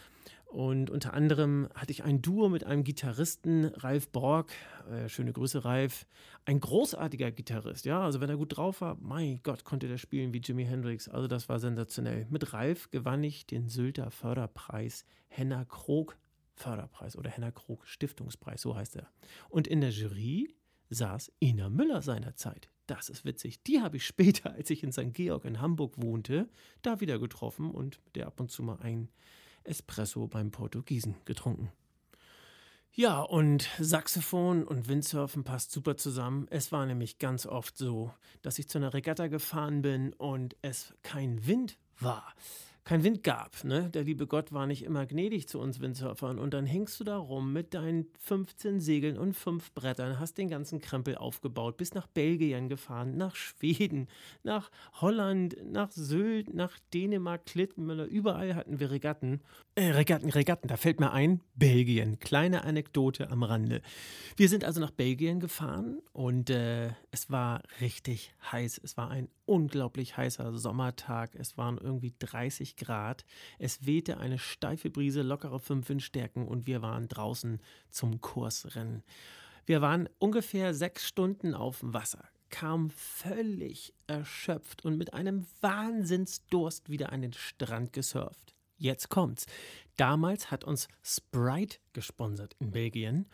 und 0.52 0.90
unter 0.90 1.14
anderem 1.14 1.70
hatte 1.76 1.92
ich 1.92 2.04
ein 2.04 2.22
Duo 2.22 2.50
mit 2.50 2.66
einem 2.66 2.84
Gitarristen, 2.84 3.66
Ralf 3.66 4.10
Borg. 4.10 4.52
Äh, 4.92 5.08
schöne 5.08 5.32
Grüße, 5.32 5.64
Ralf. 5.64 6.06
Ein 6.44 6.60
großartiger 6.60 7.32
Gitarrist, 7.32 7.86
ja. 7.86 8.04
Also, 8.04 8.20
wenn 8.20 8.30
er 8.30 8.36
gut 8.36 8.58
drauf 8.58 8.82
war, 8.82 8.98
mein 9.00 9.40
Gott, 9.44 9.64
konnte 9.64 9.88
der 9.88 9.98
spielen 9.98 10.34
wie 10.34 10.40
Jimi 10.40 10.66
Hendrix. 10.66 11.08
Also, 11.08 11.28
das 11.28 11.48
war 11.48 11.60
sensationell. 11.60 12.28
Mit 12.30 12.52
Ralf 12.52 12.92
gewann 12.92 13.24
ich 13.24 13.48
den 13.48 13.70
Sylter 13.70 14.12
Förderpreis 14.12 15.06
Henna 15.30 15.64
Krog 15.64 16.18
Förderpreis 16.54 17.16
oder 17.16 17.30
Henna 17.30 17.52
Krog 17.52 17.88
Stiftungspreis, 17.88 18.62
so 18.62 18.76
heißt 18.76 18.98
er. 18.98 19.08
Und 19.48 19.68
in 19.68 19.80
der 19.80 19.92
Jury 19.92 20.54
saß 20.92 21.32
Ina 21.42 21.70
Müller 21.70 22.02
seinerzeit. 22.02 22.70
Das 22.86 23.10
ist 23.10 23.26
witzig. 23.26 23.64
Die 23.64 23.82
habe 23.82 23.98
ich 23.98 24.06
später, 24.06 24.52
als 24.52 24.70
ich 24.70 24.84
in 24.84 24.92
St. 24.92 25.14
Georg 25.14 25.46
in 25.46 25.62
Hamburg 25.62 25.94
wohnte, 25.98 26.50
da 26.82 27.00
wieder 27.00 27.18
getroffen 27.18 27.72
und 27.72 28.00
der 28.16 28.28
ab 28.28 28.40
und 28.40 28.52
zu 28.52 28.62
mal 28.62 28.80
ein 28.82 29.10
Espresso 29.64 30.28
beim 30.28 30.52
Portugiesen 30.52 31.16
getrunken. 31.26 31.72
Ja, 32.94 33.22
und 33.22 33.70
Saxophon 33.80 34.66
und 34.66 34.90
Windsurfen 34.90 35.46
passt 35.46 35.72
super 35.72 35.96
zusammen. 35.96 36.48
Es 36.50 36.74
war 36.74 36.86
nämlich 36.86 37.20
ganz 37.20 37.46
oft 37.46 37.78
so, 37.78 38.14
dass 38.42 38.60
ich 38.60 38.68
zu 38.68 38.80
einer 38.80 38.94
Regatta 38.94 39.28
gefahren 39.28 39.82
bin 39.82 40.12
und 40.14 40.58
es 40.62 40.94
kein 41.02 41.48
Wind 41.48 41.78
war 42.00 42.34
kein 42.84 43.04
Wind 43.04 43.24
gab. 43.24 43.64
Ne? 43.64 43.90
Der 43.92 44.04
liebe 44.04 44.26
Gott 44.26 44.52
war 44.52 44.66
nicht 44.66 44.84
immer 44.84 45.06
gnädig 45.06 45.48
zu 45.48 45.60
uns 45.60 45.80
Windsurfern. 45.80 46.40
Und 46.40 46.54
dann 46.54 46.66
hängst 46.66 47.00
du 47.00 47.04
da 47.04 47.18
rum 47.18 47.54
mit 47.54 47.74
deinen 47.74 48.08
15 48.20 48.80
Segeln 48.80 49.18
und 49.18 49.36
fünf 49.36 49.72
Brettern, 49.74 50.20
hast 50.20 50.38
den 50.38 50.50
ganzen 50.50 50.82
Krempel 50.82 51.16
aufgebaut, 51.16 51.78
bist 51.78 51.94
nach 51.94 52.08
Belgien 52.08 52.70
gefahren, 52.70 53.18
nach 53.18 53.36
Schweden, 53.36 54.08
nach 54.44 54.72
Holland, 55.00 55.58
nach 55.64 55.92
Sylt, 55.92 56.54
nach 56.54 56.80
Dänemark, 56.94 57.46
Klittenmüller. 57.46 58.06
Überall 58.06 58.56
hatten 58.56 58.80
wir 58.80 58.90
Regatten. 58.90 59.42
Äh, 59.76 59.92
Regatten, 59.92 60.30
Regatten, 60.30 60.68
da 60.68 60.78
fällt 60.78 61.00
mir 61.00 61.12
ein, 61.12 61.42
Belgien. 61.56 62.20
Kleine 62.20 62.64
Anekdote 62.64 63.30
am 63.30 63.44
Rande. 63.44 63.82
Wir 64.36 64.50
sind 64.50 64.66
also 64.66 64.82
nach 64.82 64.92
Belgien 64.92 65.40
gefahren 65.40 66.02
und 66.14 66.50
äh, 66.50 66.90
es 67.12 67.30
war 67.30 67.62
richtig 67.80 68.34
heiß. 68.52 68.82
Es 68.84 68.98
war 68.98 69.12
ein 69.12 69.30
unglaublich 69.52 70.16
heißer 70.16 70.58
Sommertag. 70.58 71.36
Es 71.36 71.58
waren 71.58 71.78
irgendwie 71.78 72.14
30 72.20 72.78
Grad. 72.78 73.26
Es 73.60 73.86
wehte 73.86 74.18
eine 74.18 74.40
steife 74.40 74.90
Brise, 74.90 75.24
lockere 75.24 75.60
5 75.60 75.90
Windstärken 75.90 76.48
und 76.48 76.68
wir 76.68 76.82
waren 76.82 77.10
draußen 77.10 77.60
zum 77.90 78.22
Kursrennen. 78.22 79.04
Wir 79.66 79.82
waren 79.82 80.08
ungefähr 80.20 80.74
sechs 80.74 81.06
Stunden 81.06 81.54
auf 81.54 81.82
dem 81.82 81.94
Wasser, 81.94 82.24
kamen 82.50 82.92
völlig 82.92 83.94
erschöpft 84.08 84.86
und 84.86 84.98
mit 84.98 85.14
einem 85.14 85.46
Wahnsinnsdurst 85.60 86.90
wieder 86.90 87.12
an 87.12 87.22
den 87.22 87.34
Strand 87.34 87.92
gesurft. 87.92 88.56
Jetzt 88.78 89.10
kommt's. 89.10 89.48
Damals 89.98 90.50
hat 90.50 90.64
uns 90.64 90.88
Sprite 91.04 91.80
gesponsert 91.92 92.56
in 92.60 92.72
Belgien 92.72 93.28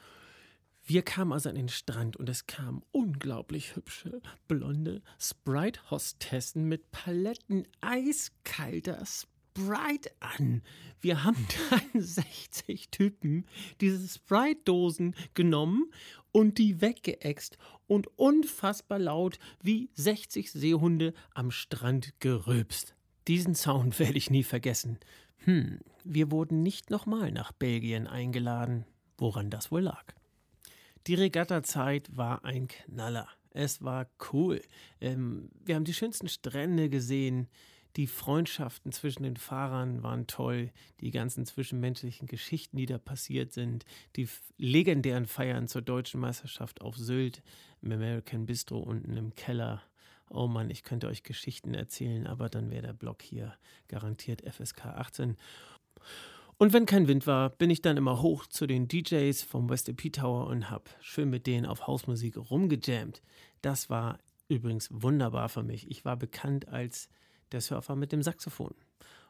wir 0.89 1.01
kamen 1.01 1.33
also 1.33 1.49
an 1.49 1.55
den 1.55 1.67
Strand 1.67 2.15
und 2.15 2.29
es 2.29 2.47
kamen 2.47 2.81
unglaublich 2.91 3.75
hübsche, 3.75 4.21
blonde 4.47 5.01
Sprite-Hostessen 5.19 6.63
mit 6.63 6.91
Paletten 6.91 7.67
eiskalter 7.81 9.03
Sprite 9.05 10.11
an. 10.21 10.61
Wir 11.01 11.25
haben 11.25 11.45
dann 11.69 12.01
60 12.01 12.89
Typen 12.89 13.45
diese 13.81 14.07
Sprite-Dosen 14.07 15.13
genommen 15.33 15.91
und 16.31 16.57
die 16.57 16.79
weggeext 16.79 17.57
und 17.87 18.07
unfassbar 18.17 18.99
laut 18.99 19.39
wie 19.61 19.89
60 19.95 20.53
Seehunde 20.53 21.13
am 21.33 21.51
Strand 21.51 22.13
gerülpst. 22.21 22.95
Diesen 23.27 23.55
Sound 23.55 23.99
werde 23.99 24.17
ich 24.17 24.29
nie 24.29 24.43
vergessen. 24.43 24.99
Hm, 25.39 25.79
wir 26.05 26.31
wurden 26.31 26.63
nicht 26.63 26.91
nochmal 26.91 27.33
nach 27.33 27.51
Belgien 27.51 28.07
eingeladen. 28.07 28.85
Woran 29.17 29.49
das 29.49 29.69
wohl 29.69 29.81
lag? 29.81 30.16
Die 31.07 31.15
Regatta-Zeit 31.15 32.17
war 32.17 32.43
ein 32.43 32.67
Knaller. 32.67 33.29
Es 33.51 33.81
war 33.81 34.07
cool. 34.33 34.61
Ähm, 34.99 35.49
wir 35.63 35.75
haben 35.75 35.85
die 35.85 35.93
schönsten 35.93 36.27
Strände 36.27 36.89
gesehen. 36.89 37.47
Die 37.95 38.07
Freundschaften 38.07 38.91
zwischen 38.91 39.23
den 39.23 39.37
Fahrern 39.37 40.03
waren 40.03 40.27
toll. 40.27 40.69
Die 40.99 41.11
ganzen 41.11 41.45
zwischenmenschlichen 41.45 42.27
Geschichten, 42.27 42.75
die 42.75 42.85
da 42.85 42.97
passiert 42.97 43.53
sind. 43.53 43.85
Die 44.17 44.27
legendären 44.57 45.27
Feiern 45.27 45.69
zur 45.69 45.81
deutschen 45.81 46.19
Meisterschaft 46.19 46.81
auf 46.81 46.97
Sylt, 46.97 47.41
im 47.81 47.93
American 47.93 48.45
Bistro 48.45 48.77
unten 48.79 49.15
im 49.15 49.33
Keller. 49.33 49.81
Oh 50.29 50.47
Mann, 50.47 50.69
ich 50.69 50.83
könnte 50.83 51.07
euch 51.07 51.23
Geschichten 51.23 51.73
erzählen, 51.73 52.27
aber 52.27 52.49
dann 52.49 52.69
wäre 52.69 52.81
der 52.81 52.93
Blog 52.93 53.21
hier 53.21 53.55
garantiert 53.87 54.41
FSK 54.41 54.87
18. 54.87 55.37
Und 56.59 56.73
wenn 56.73 56.87
kein 56.87 57.07
Wind 57.07 57.27
war, 57.27 57.51
bin 57.51 57.69
ich 57.69 57.83
dann 57.83 57.97
immer 57.97 58.21
hoch 58.23 58.47
zu 58.47 58.65
den 58.65 58.87
DJs 58.87 59.43
vom 59.43 59.69
West 59.69 59.89
AP 59.89 60.11
Tower 60.11 60.47
und 60.47 60.71
hab 60.71 60.89
schön 61.01 61.29
mit 61.29 61.45
denen 61.45 61.67
auf 61.67 61.85
Hausmusik 61.85 62.35
rumgejammt. 62.35 63.21
Das 63.61 63.91
war 63.91 64.17
übrigens 64.47 64.89
wunderbar 64.91 65.49
für 65.49 65.61
mich. 65.61 65.89
Ich 65.91 66.03
war 66.03 66.17
bekannt 66.17 66.67
als 66.67 67.09
der 67.51 67.61
Surfer 67.61 67.95
mit 67.95 68.11
dem 68.11 68.23
Saxophon 68.23 68.73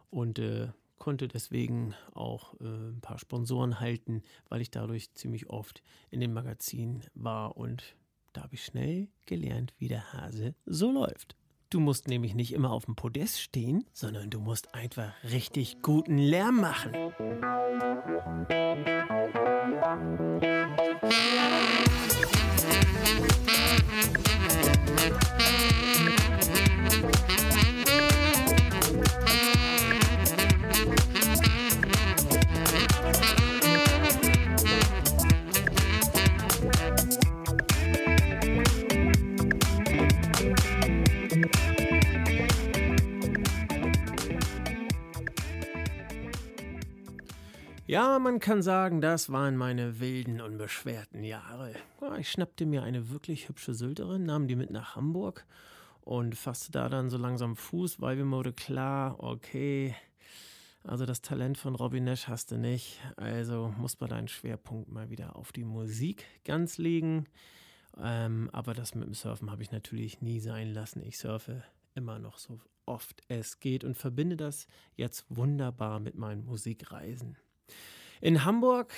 und 0.10 0.39
äh, 0.39 0.69
konnte 1.00 1.27
deswegen 1.27 1.93
auch 2.13 2.53
äh, 2.62 2.63
ein 2.63 3.01
paar 3.01 3.19
Sponsoren 3.19 3.81
halten, 3.81 4.24
weil 4.48 4.62
ich 4.62 4.72
dadurch 4.72 5.13
ziemlich 5.13 5.50
oft 5.50 5.84
in 6.10 6.22
den 6.22 6.31
Magazinen 6.31 7.03
war 7.13 7.57
und 7.57 7.96
da 8.31 8.43
habe 8.43 8.55
ich 8.55 8.63
schnell 8.63 9.10
gelernt, 9.25 9.74
wie 9.79 9.89
der 9.89 10.13
Hase 10.13 10.55
so 10.65 10.91
läuft. 10.91 11.36
Du 11.70 11.82
musst 11.82 12.08
nämlich 12.08 12.34
nicht 12.34 12.54
immer 12.54 12.72
auf 12.72 12.86
dem 12.86 12.96
Podest 12.96 13.42
stehen, 13.42 13.84
sondern 13.92 14.30
du 14.30 14.40
musst 14.40 14.74
einfach 14.74 15.12
richtig 15.30 15.82
guten 15.82 16.18
Lärm 16.18 16.62
machen. 16.62 16.94
Musik 25.10 25.67
Ja, 47.98 48.20
man 48.20 48.39
kann 48.39 48.62
sagen, 48.62 49.01
das 49.01 49.32
waren 49.32 49.58
meine 49.58 50.00
wilden, 50.00 50.39
unbeschwerten 50.39 51.24
Jahre. 51.24 51.74
Ich 52.20 52.30
schnappte 52.30 52.68
mir 52.68 52.84
eine 52.84 53.10
wirklich 53.10 53.50
hübsche 53.50 53.74
Sylterin, 53.74 54.24
nahm 54.24 54.48
die 54.48 54.56
mit 54.56 54.70
nach 54.70 54.96
Hamburg 54.96 55.48
und 56.01 56.36
fasste 56.36 56.72
da 56.72 56.89
dann 56.89 57.10
so 57.10 57.18
langsam 57.18 57.56
Fuß, 57.56 58.00
weil 58.00 58.16
mir 58.18 58.30
wurde 58.30 58.54
klar, 58.54 59.16
okay, 59.18 59.96
also 60.84 61.08
das 61.08 61.24
Talent 61.24 61.58
von 61.58 61.74
Robin 61.74 62.04
Nash 62.04 62.27
hast 62.27 62.51
du 62.51 62.60
nicht, 62.60 63.00
also 63.16 63.74
muss 63.80 64.00
man 64.00 64.12
deinen 64.12 64.27
Schwerpunkt 64.27 64.92
mal 64.92 65.10
wieder 65.10 65.36
auf 65.36 65.51
die 65.51 65.66
Musik 65.66 66.24
ganz 66.44 66.77
legen. 66.77 67.25
Ähm, 67.98 68.51
aber 68.54 68.75
das 68.75 68.94
mit 68.94 69.06
dem 69.08 69.16
Surfen 69.16 69.50
habe 69.50 69.63
ich 69.63 69.72
natürlich 69.72 70.22
nie 70.22 70.39
sein 70.39 70.72
lassen. 70.72 71.01
Ich 71.01 71.18
surfe 71.18 71.63
immer 71.96 72.20
noch 72.20 72.38
so 72.38 72.60
oft 72.86 73.24
es 73.27 73.60
geht 73.60 73.84
und 73.84 73.98
verbinde 73.98 74.38
das 74.38 74.68
jetzt 74.96 75.25
wunderbar 75.30 76.00
mit 76.00 76.13
meinen 76.13 76.46
Musikreisen. 76.46 77.38
In 78.20 78.46
Hamburg, 78.46 78.94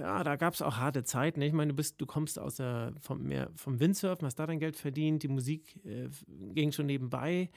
ja, 0.00 0.24
da 0.24 0.36
gab 0.36 0.54
es 0.54 0.62
auch 0.62 0.78
harte 0.78 1.04
Zeiten. 1.04 1.40
Ich 1.42 1.52
meine, 1.52 1.70
du 1.70 1.76
bist, 1.76 2.00
du 2.00 2.06
kommst 2.06 2.38
aus 2.38 2.56
der, 2.56 2.92
vom, 3.00 3.22
mehr, 3.22 3.50
vom 3.54 3.78
Windsurfen, 3.78 4.26
hast 4.26 4.36
da 4.36 4.46
dein 4.46 4.58
Geld 4.58 4.76
verdient, 4.76 5.22
die 5.22 5.28
Musik 5.28 5.80
äh, 5.84 6.08
ging 6.26 6.72
schon 6.72 6.86
nebenbei. 6.86 7.50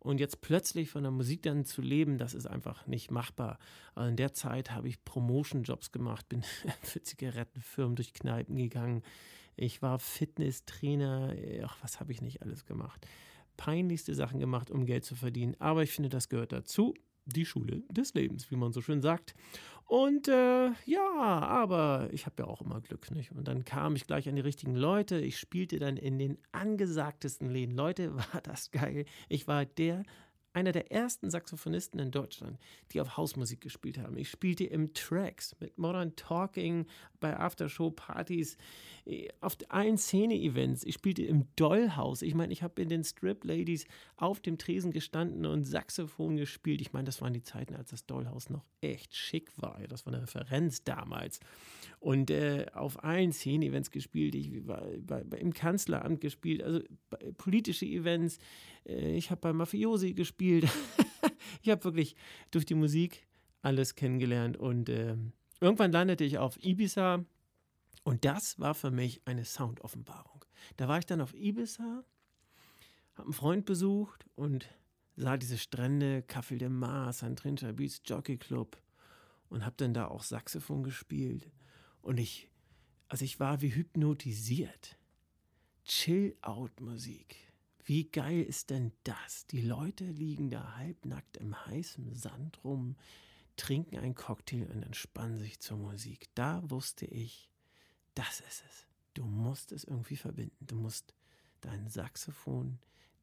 Und 0.00 0.20
jetzt 0.20 0.40
plötzlich 0.40 0.90
von 0.90 1.02
der 1.02 1.12
Musik 1.12 1.42
dann 1.42 1.64
zu 1.64 1.82
leben, 1.82 2.18
das 2.18 2.34
ist 2.34 2.46
einfach 2.46 2.86
nicht 2.86 3.10
machbar. 3.10 3.58
Also 3.94 4.08
in 4.08 4.16
der 4.16 4.32
Zeit 4.34 4.70
habe 4.70 4.88
ich 4.88 5.04
Promotion-Jobs 5.04 5.92
gemacht, 5.92 6.28
bin 6.28 6.42
für 6.82 7.02
Zigarettenfirmen 7.02 7.96
durch 7.96 8.12
Kneipen 8.12 8.56
gegangen. 8.56 9.02
Ich 9.56 9.82
war 9.82 9.98
Fitnesstrainer, 9.98 11.34
ach, 11.64 11.78
was 11.80 11.98
habe 11.98 12.12
ich 12.12 12.20
nicht 12.22 12.42
alles 12.42 12.66
gemacht. 12.66 13.06
Peinlichste 13.56 14.14
Sachen 14.14 14.38
gemacht, 14.38 14.70
um 14.70 14.84
Geld 14.84 15.04
zu 15.04 15.16
verdienen. 15.16 15.56
Aber 15.60 15.82
ich 15.82 15.92
finde, 15.92 16.08
das 16.08 16.28
gehört 16.28 16.52
dazu 16.52 16.94
die 17.26 17.44
Schule 17.44 17.82
des 17.90 18.14
Lebens, 18.14 18.50
wie 18.50 18.56
man 18.56 18.72
so 18.72 18.80
schön 18.80 19.02
sagt. 19.02 19.34
Und 19.84 20.26
äh, 20.26 20.70
ja, 20.84 21.10
aber 21.12 22.08
ich 22.12 22.26
habe 22.26 22.42
ja 22.42 22.48
auch 22.48 22.60
immer 22.60 22.80
Glück. 22.80 23.10
Nicht? 23.12 23.32
Und 23.32 23.46
dann 23.46 23.64
kam 23.64 23.94
ich 23.94 24.06
gleich 24.06 24.28
an 24.28 24.34
die 24.34 24.42
richtigen 24.42 24.74
Leute. 24.74 25.20
Ich 25.20 25.38
spielte 25.38 25.78
dann 25.78 25.96
in 25.96 26.18
den 26.18 26.38
angesagtesten 26.50 27.50
Läden. 27.50 27.76
Leute, 27.76 28.16
war 28.32 28.40
das 28.42 28.70
geil. 28.70 29.04
Ich 29.28 29.46
war 29.46 29.64
der 29.64 30.02
einer 30.56 30.72
der 30.72 30.90
ersten 30.90 31.30
Saxophonisten 31.30 32.00
in 32.00 32.10
Deutschland, 32.10 32.58
die 32.90 33.02
auf 33.02 33.18
Hausmusik 33.18 33.60
gespielt 33.60 33.98
haben. 33.98 34.16
Ich 34.16 34.30
spielte 34.30 34.64
im 34.64 34.94
Tracks 34.94 35.54
mit 35.60 35.76
Modern 35.76 36.16
Talking 36.16 36.86
bei 37.26 37.36
Aftershow-Partys, 37.38 38.56
äh, 39.04 39.28
auf 39.40 39.56
allen 39.68 39.98
Szene-Events. 39.98 40.84
Ich 40.84 40.94
spielte 40.94 41.22
im 41.24 41.46
Dollhouse. 41.56 42.22
Ich 42.22 42.34
meine, 42.34 42.52
ich 42.52 42.62
habe 42.62 42.80
in 42.80 42.88
den 42.88 43.02
Strip-Ladies 43.02 43.86
auf 44.16 44.40
dem 44.40 44.58
Tresen 44.58 44.92
gestanden 44.92 45.44
und 45.44 45.64
Saxophon 45.64 46.36
gespielt. 46.36 46.80
Ich 46.80 46.92
meine, 46.92 47.04
das 47.04 47.20
waren 47.20 47.32
die 47.32 47.42
Zeiten, 47.42 47.74
als 47.74 47.90
das 47.90 48.06
Dollhouse 48.06 48.50
noch 48.50 48.64
echt 48.80 49.14
schick 49.16 49.50
war. 49.56 49.80
Das 49.88 50.06
war 50.06 50.12
eine 50.12 50.22
Referenz 50.22 50.84
damals. 50.84 51.40
Und 51.98 52.30
äh, 52.30 52.66
auf 52.72 53.02
allen 53.02 53.32
Szene-Events 53.32 53.90
gespielt. 53.90 54.36
Ich 54.36 54.66
war 54.68 54.82
bei, 55.00 55.24
bei, 55.24 55.38
im 55.38 55.52
Kanzleramt 55.52 56.20
gespielt, 56.20 56.62
also 56.62 56.80
politische 57.38 57.86
Events. 57.86 58.38
Äh, 58.86 59.16
ich 59.16 59.32
habe 59.32 59.40
bei 59.40 59.52
Mafiosi 59.52 60.14
gespielt. 60.14 60.68
ich 61.62 61.70
habe 61.70 61.82
wirklich 61.82 62.14
durch 62.52 62.66
die 62.66 62.74
Musik 62.74 63.26
alles 63.62 63.96
kennengelernt 63.96 64.56
und 64.56 64.88
äh, 64.88 65.16
irgendwann 65.60 65.92
landete 65.92 66.24
ich 66.24 66.38
auf 66.38 66.62
Ibiza 66.62 67.24
und 68.04 68.24
das 68.24 68.58
war 68.58 68.74
für 68.74 68.90
mich 68.90 69.22
eine 69.26 69.44
Soundoffenbarung. 69.44 70.44
Da 70.76 70.88
war 70.88 70.98
ich 70.98 71.06
dann 71.06 71.20
auf 71.20 71.34
Ibiza, 71.34 72.04
habe 73.14 73.24
einen 73.24 73.32
Freund 73.32 73.64
besucht 73.64 74.26
und 74.34 74.68
sah 75.16 75.36
diese 75.36 75.58
Strände, 75.58 76.24
Café 76.28 76.58
de 76.58 76.68
Mar, 76.68 77.12
San 77.12 77.36
Trincha 77.36 77.72
Beach 77.72 78.00
Jockey 78.04 78.36
Club 78.36 78.80
und 79.48 79.64
habe 79.64 79.76
dann 79.78 79.94
da 79.94 80.08
auch 80.08 80.22
Saxophon 80.22 80.82
gespielt 80.82 81.50
und 82.02 82.18
ich 82.18 82.50
also 83.08 83.24
ich 83.24 83.38
war 83.38 83.62
wie 83.62 83.74
hypnotisiert. 83.74 84.98
Chill-out-Musik. 85.84 87.36
Wie 87.84 88.10
geil 88.10 88.42
ist 88.42 88.70
denn 88.70 88.92
das? 89.04 89.46
Die 89.46 89.60
Leute 89.60 90.04
liegen 90.04 90.50
da 90.50 90.74
halbnackt 90.76 91.36
im 91.36 91.66
heißen 91.66 92.16
Sand 92.16 92.64
rum, 92.64 92.96
trinken 93.56 93.96
einen 93.98 94.14
Cocktail 94.14 94.70
und 94.72 94.82
entspannen 94.82 95.38
sich 95.38 95.60
zur 95.60 95.78
Musik. 95.78 96.28
Da 96.34 96.62
wusste 96.70 97.06
ich, 97.06 97.50
das 98.14 98.40
ist 98.40 98.64
es. 98.68 98.86
Du 99.14 99.24
musst 99.24 99.72
es 99.72 99.84
irgendwie 99.84 100.16
verbinden. 100.16 100.66
Du 100.66 100.76
musst 100.76 101.14
dein 101.60 101.88
Saxophon, 101.88 102.78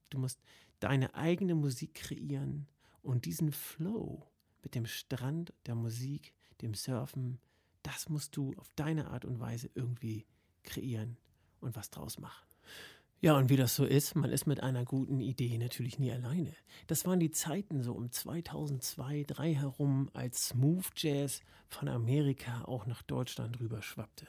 du 0.09 0.19
musst 0.19 0.41
deine 0.79 1.13
eigene 1.15 1.55
Musik 1.55 1.93
kreieren 1.93 2.67
und 3.01 3.25
diesen 3.25 3.51
Flow 3.51 4.27
mit 4.63 4.75
dem 4.75 4.85
Strand, 4.85 5.53
der 5.65 5.75
Musik, 5.75 6.33
dem 6.61 6.73
Surfen, 6.73 7.39
das 7.83 8.09
musst 8.09 8.35
du 8.35 8.53
auf 8.57 8.69
deine 8.75 9.09
Art 9.09 9.25
und 9.25 9.39
Weise 9.39 9.69
irgendwie 9.75 10.25
kreieren 10.63 11.17
und 11.59 11.75
was 11.75 11.89
draus 11.89 12.17
machen. 12.17 12.47
Ja, 13.23 13.37
und 13.37 13.49
wie 13.49 13.55
das 13.55 13.73
so 13.73 13.85
ist, 13.85 14.15
man 14.15 14.31
ist 14.31 14.47
mit 14.47 14.61
einer 14.61 14.83
guten 14.83 15.21
Idee 15.21 15.57
natürlich 15.57 15.97
nie 15.97 16.11
alleine. 16.11 16.53
Das 16.87 17.05
waren 17.05 17.21
die 17.21 17.31
Zeiten 17.31 17.81
so 17.81 17.93
um 17.93 18.11
2002, 18.11 19.23
2003 19.23 19.53
herum, 19.53 20.09
als 20.11 20.49
Smooth 20.49 20.91
Jazz 20.97 21.39
von 21.69 21.87
Amerika 21.87 22.65
auch 22.65 22.85
nach 22.85 23.01
Deutschland 23.01 23.61
rüber 23.61 23.81
schwappte. 23.81 24.27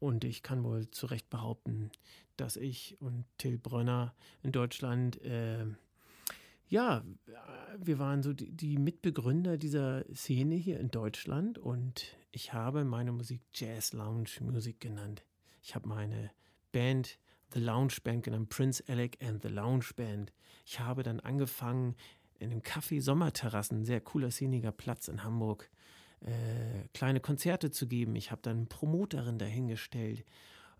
Und 0.00 0.24
ich 0.24 0.42
kann 0.42 0.64
wohl 0.64 0.90
zu 0.90 1.06
Recht 1.06 1.30
behaupten, 1.30 1.92
dass 2.36 2.56
ich 2.56 2.96
und 3.00 3.26
Till 3.38 3.58
Brönner 3.58 4.12
in 4.42 4.50
Deutschland, 4.50 5.22
äh, 5.22 5.64
ja, 6.66 7.04
wir 7.78 8.00
waren 8.00 8.24
so 8.24 8.32
die, 8.32 8.50
die 8.50 8.76
Mitbegründer 8.76 9.56
dieser 9.56 10.04
Szene 10.12 10.56
hier 10.56 10.80
in 10.80 10.90
Deutschland 10.90 11.58
und 11.58 12.16
ich 12.32 12.52
habe 12.52 12.84
meine 12.84 13.12
Musik 13.12 13.42
Jazz 13.54 13.92
Lounge 13.92 14.30
Music 14.40 14.80
genannt. 14.80 15.22
Ich 15.62 15.76
habe 15.76 15.86
meine 15.86 16.32
Band 16.72 17.20
The 17.52 17.60
Lounge 17.60 17.98
Band 18.02 18.24
genannt, 18.24 18.48
Prince 18.48 18.82
Alec 18.88 19.18
and 19.22 19.42
the 19.42 19.48
Lounge 19.48 19.90
Band. 19.96 20.32
Ich 20.64 20.80
habe 20.80 21.02
dann 21.02 21.20
angefangen, 21.20 21.94
in 22.38 22.50
einem 22.50 22.60
Café 22.60 23.00
Sommerterrassen, 23.00 23.84
sehr 23.84 24.00
cooler, 24.00 24.30
szeniger 24.30 24.72
Platz 24.72 25.08
in 25.08 25.22
Hamburg, 25.24 25.70
äh, 26.20 26.88
kleine 26.92 27.20
Konzerte 27.20 27.70
zu 27.70 27.86
geben. 27.86 28.16
Ich 28.16 28.30
habe 28.30 28.42
dann 28.42 28.56
eine 28.58 28.66
Promoterin 28.66 29.38
dahingestellt. 29.38 30.24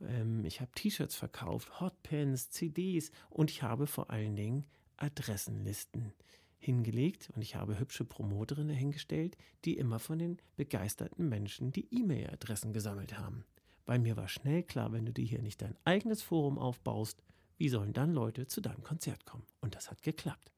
Ähm, 0.00 0.44
ich 0.44 0.60
habe 0.60 0.72
T-Shirts 0.72 1.14
verkauft, 1.14 1.80
Hotpens, 1.80 2.50
CDs 2.50 3.10
und 3.30 3.50
ich 3.50 3.62
habe 3.62 3.86
vor 3.86 4.10
allen 4.10 4.36
Dingen 4.36 4.66
Adressenlisten 4.96 6.12
hingelegt 6.58 7.30
und 7.34 7.42
ich 7.42 7.54
habe 7.54 7.78
hübsche 7.78 8.04
Promoterinnen 8.04 8.68
dahingestellt, 8.68 9.36
die 9.64 9.76
immer 9.76 9.98
von 9.98 10.18
den 10.18 10.38
begeisterten 10.56 11.28
Menschen 11.28 11.72
die 11.72 11.86
E-Mail-Adressen 11.94 12.72
gesammelt 12.72 13.18
haben. 13.18 13.44
Weil 13.86 14.00
mir 14.00 14.16
war 14.16 14.28
schnell 14.28 14.62
klar, 14.62 14.92
wenn 14.92 15.06
du 15.06 15.12
dir 15.12 15.24
hier 15.24 15.42
nicht 15.42 15.62
dein 15.62 15.76
eigenes 15.84 16.22
Forum 16.22 16.58
aufbaust, 16.58 17.22
wie 17.56 17.68
sollen 17.68 17.92
dann 17.92 18.12
Leute 18.12 18.46
zu 18.46 18.60
deinem 18.60 18.82
Konzert 18.82 19.24
kommen? 19.24 19.46
Und 19.60 19.74
das 19.74 19.90
hat 19.90 20.02
geklappt. 20.02 20.52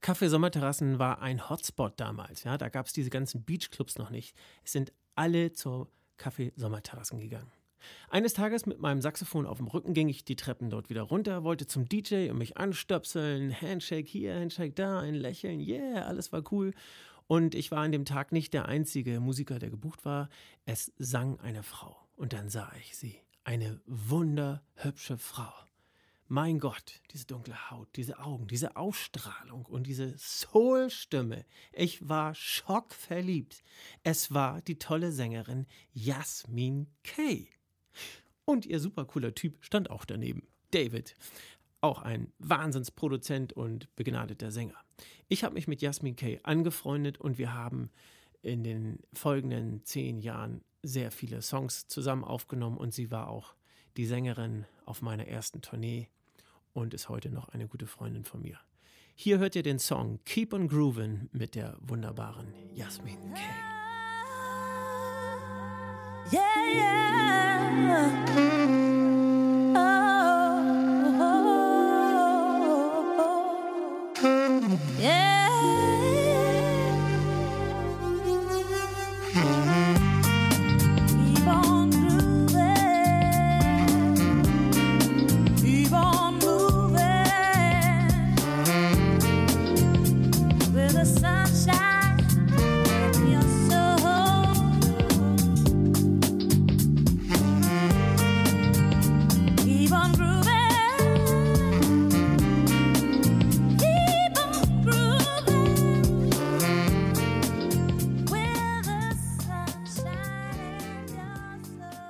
Café 0.00 0.28
Sommerterrassen 0.28 0.98
war 0.98 1.20
ein 1.20 1.48
Hotspot 1.48 1.98
damals. 1.98 2.44
Ja, 2.44 2.56
da 2.56 2.68
gab 2.68 2.86
es 2.86 2.92
diese 2.92 3.10
ganzen 3.10 3.44
Beachclubs 3.44 3.98
noch 3.98 4.10
nicht. 4.10 4.36
Es 4.62 4.72
sind 4.72 4.92
alle 5.16 5.52
zur 5.52 5.90
Café 6.18 6.52
Sommerterrassen 6.54 7.18
gegangen. 7.18 7.50
Eines 8.08 8.32
Tages 8.32 8.66
mit 8.66 8.80
meinem 8.80 9.00
Saxophon 9.00 9.46
auf 9.46 9.58
dem 9.58 9.68
Rücken 9.68 9.94
ging 9.94 10.08
ich 10.08 10.24
die 10.24 10.36
Treppen 10.36 10.70
dort 10.70 10.90
wieder 10.90 11.02
runter, 11.02 11.44
wollte 11.44 11.66
zum 11.66 11.88
DJ 11.88 12.30
und 12.30 12.38
mich 12.38 12.56
anstöpseln. 12.56 13.54
Handshake 13.60 14.08
hier, 14.08 14.34
Handshake 14.34 14.74
da, 14.74 15.00
ein 15.00 15.14
Lächeln, 15.14 15.60
yeah, 15.60 16.02
alles 16.02 16.32
war 16.32 16.42
cool. 16.52 16.72
Und 17.28 17.54
ich 17.54 17.70
war 17.70 17.80
an 17.80 17.92
dem 17.92 18.06
Tag 18.06 18.32
nicht 18.32 18.54
der 18.54 18.66
einzige 18.66 19.20
Musiker, 19.20 19.58
der 19.58 19.70
gebucht 19.70 20.04
war. 20.04 20.30
Es 20.64 20.92
sang 20.98 21.38
eine 21.40 21.62
Frau. 21.62 21.96
Und 22.16 22.32
dann 22.32 22.48
sah 22.48 22.72
ich 22.80 22.96
sie. 22.96 23.20
Eine 23.44 23.80
wunderhübsche 23.86 25.18
Frau. 25.18 25.52
Mein 26.26 26.58
Gott, 26.58 27.00
diese 27.12 27.26
dunkle 27.26 27.70
Haut, 27.70 27.88
diese 27.96 28.18
Augen, 28.18 28.48
diese 28.48 28.76
Ausstrahlung 28.76 29.64
und 29.66 29.86
diese 29.86 30.16
Soul-Stimme. 30.18 31.44
Ich 31.72 32.06
war 32.08 32.34
schockverliebt. 32.34 33.62
Es 34.02 34.32
war 34.32 34.60
die 34.62 34.78
tolle 34.78 35.12
Sängerin 35.12 35.66
Jasmin 35.92 36.88
Kay. 37.04 37.48
Und 38.44 38.66
ihr 38.66 38.80
supercooler 38.80 39.34
Typ 39.34 39.58
stand 39.60 39.90
auch 39.90 40.04
daneben. 40.04 40.48
David. 40.70 41.14
Auch 41.80 42.02
ein 42.02 42.32
Wahnsinnsproduzent 42.38 43.52
und 43.52 43.94
begnadeter 43.96 44.50
Sänger. 44.50 44.74
Ich 45.28 45.44
habe 45.44 45.54
mich 45.54 45.68
mit 45.68 45.80
Jasmin 45.80 46.16
Kay 46.16 46.40
angefreundet 46.42 47.18
und 47.18 47.38
wir 47.38 47.54
haben 47.54 47.90
in 48.42 48.64
den 48.64 48.98
folgenden 49.12 49.84
zehn 49.84 50.20
Jahren 50.20 50.62
sehr 50.82 51.10
viele 51.10 51.42
Songs 51.42 51.86
zusammen 51.88 52.24
aufgenommen 52.24 52.78
und 52.78 52.94
sie 52.94 53.10
war 53.10 53.28
auch 53.28 53.54
die 53.96 54.06
Sängerin 54.06 54.64
auf 54.86 55.02
meiner 55.02 55.26
ersten 55.26 55.60
Tournee 55.60 56.08
und 56.72 56.94
ist 56.94 57.08
heute 57.08 57.30
noch 57.30 57.48
eine 57.50 57.68
gute 57.68 57.86
Freundin 57.86 58.24
von 58.24 58.42
mir. 58.42 58.58
Hier 59.14 59.38
hört 59.38 59.56
ihr 59.56 59.64
den 59.64 59.80
Song 59.80 60.20
Keep 60.24 60.52
on 60.52 60.68
Groovin' 60.68 61.28
mit 61.32 61.56
der 61.56 61.76
wunderbaren 61.80 62.54
Jasmin 62.74 63.18
Kay. 63.34 63.42
Yeah, 66.30 66.42
yeah. 66.72 67.07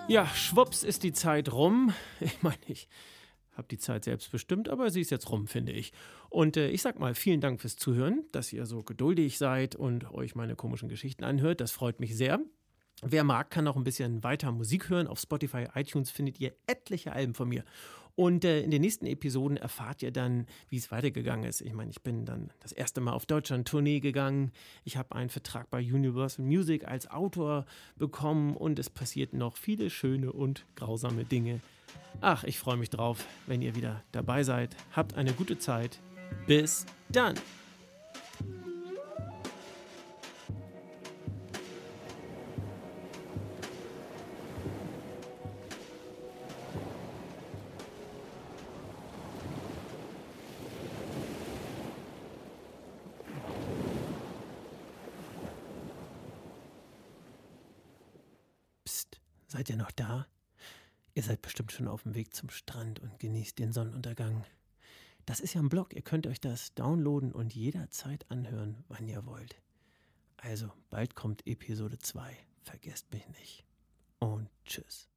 Ja, 0.09 0.27
schwupps 0.27 0.85
ist 0.85 1.03
die 1.03 1.13
Zeit 1.13 1.53
rum. 1.53 1.93
Ich 2.21 2.43
meine, 2.43 2.57
ich 2.67 2.89
habe 3.53 3.69
die 3.69 3.77
Zeit 3.77 4.05
selbst 4.05 4.33
bestimmt, 4.33 4.71
aber 4.71 4.91
sie 4.91 5.03
ist 5.03 5.11
jetzt 5.11 5.31
rum, 5.31 5.47
finde 5.47 5.73
ich. 5.73 5.93
Und 6.31 6.57
äh, 6.57 6.71
ich 6.71 6.81
sag 6.81 6.99
mal, 6.99 7.15
vielen 7.15 7.43
Dank 7.43 7.61
fürs 7.61 7.77
Zuhören, 7.77 8.25
dass 8.33 8.51
ihr 8.53 8.65
so 8.65 8.83
geduldig 8.83 9.37
seid 9.37 9.77
und 9.77 10.11
euch 10.11 10.35
meine 10.35 10.57
komischen 10.57 10.89
Geschichten 10.89 11.25
anhört. 11.25 11.61
Das 11.61 11.73
freut 11.73 12.01
mich 12.01 12.17
sehr. 12.17 12.41
Wer 13.03 13.23
mag, 13.23 13.51
kann 13.51 13.69
auch 13.69 13.77
ein 13.77 13.85
bisschen 13.85 14.23
weiter 14.23 14.51
Musik 14.51 14.89
hören. 14.89 15.09
Auf 15.09 15.21
Spotify, 15.21 15.67
iTunes 15.75 16.11
findet 16.11 16.41
ihr 16.41 16.53
etliche 16.67 17.13
Alben 17.13 17.35
von 17.35 17.49
mir. 17.49 17.65
Und 18.19 18.45
äh, 18.45 18.63
in 18.63 18.73
den 18.73 18.81
nächsten 18.81 19.07
Episoden 19.07 19.57
erfahrt 19.57 20.03
ihr 20.03 20.11
dann, 20.11 20.49
wie 20.71 20.77
es 20.77 20.91
weitergegangen 20.91 21.49
ist. 21.49 21.61
Ich 21.61 21.73
meine, 21.73 21.93
ich 21.93 22.03
bin 22.03 22.25
dann 22.25 22.51
das 22.59 22.73
erste 22.73 23.01
Mal 23.01 23.13
auf 23.13 23.27
Deutschland-Tournee 23.27 24.01
gegangen. 24.01 24.51
Ich 24.83 24.97
habe 24.97 25.15
einen 25.15 25.31
Vertrag 25.31 25.71
bei 25.71 25.79
Universal 25.79 26.45
Music 26.45 26.85
als 26.89 27.09
Autor 27.09 27.65
bekommen 27.95 28.57
und 28.57 28.81
es 28.81 28.91
passierten 28.91 29.39
noch 29.39 29.57
viele 29.57 29.89
schöne 29.89 30.33
und 30.33 30.67
grausame 30.75 31.25
Dinge. 31.27 31.61
Ach, 32.21 32.43
ich 32.43 32.59
freue 32.59 32.77
mich 32.77 32.91
drauf, 32.91 33.25
wenn 33.47 33.63
ihr 33.63 33.77
wieder 33.77 34.03
dabei 34.11 34.43
seid. 34.43 34.75
Habt 34.91 35.15
eine 35.15 35.33
gute 35.33 35.61
Zeit. 35.61 36.01
Bis 36.49 36.87
dann. 37.11 37.37
Da? 59.99 60.27
Ihr 61.15 61.23
seid 61.23 61.43
bestimmt 61.43 61.73
schon 61.73 61.89
auf 61.89 62.05
dem 62.05 62.15
Weg 62.15 62.35
zum 62.35 62.51
Strand 62.51 63.01
und 63.01 63.19
genießt 63.19 63.59
den 63.59 63.73
Sonnenuntergang. 63.73 64.45
Das 65.27 65.41
ist 65.41 65.55
ja 65.55 65.61
ein 65.61 65.69
Blog, 65.69 65.95
ihr 65.95 66.03
könnt 66.03 66.27
euch 66.27 66.41
das 66.41 66.75
downloaden 66.75 67.33
und 67.33 67.55
jederzeit 67.55 68.25
anhören, 68.31 68.85
wann 68.89 69.09
ihr 69.09 69.27
wollt. 69.27 69.61
Also, 70.37 70.73
bald 70.91 71.15
kommt 71.15 71.47
Episode 71.47 71.99
2. 71.99 72.37
Vergesst 72.63 73.13
mich 73.13 73.29
nicht. 73.29 73.65
Und 74.21 74.49
tschüss. 74.65 75.09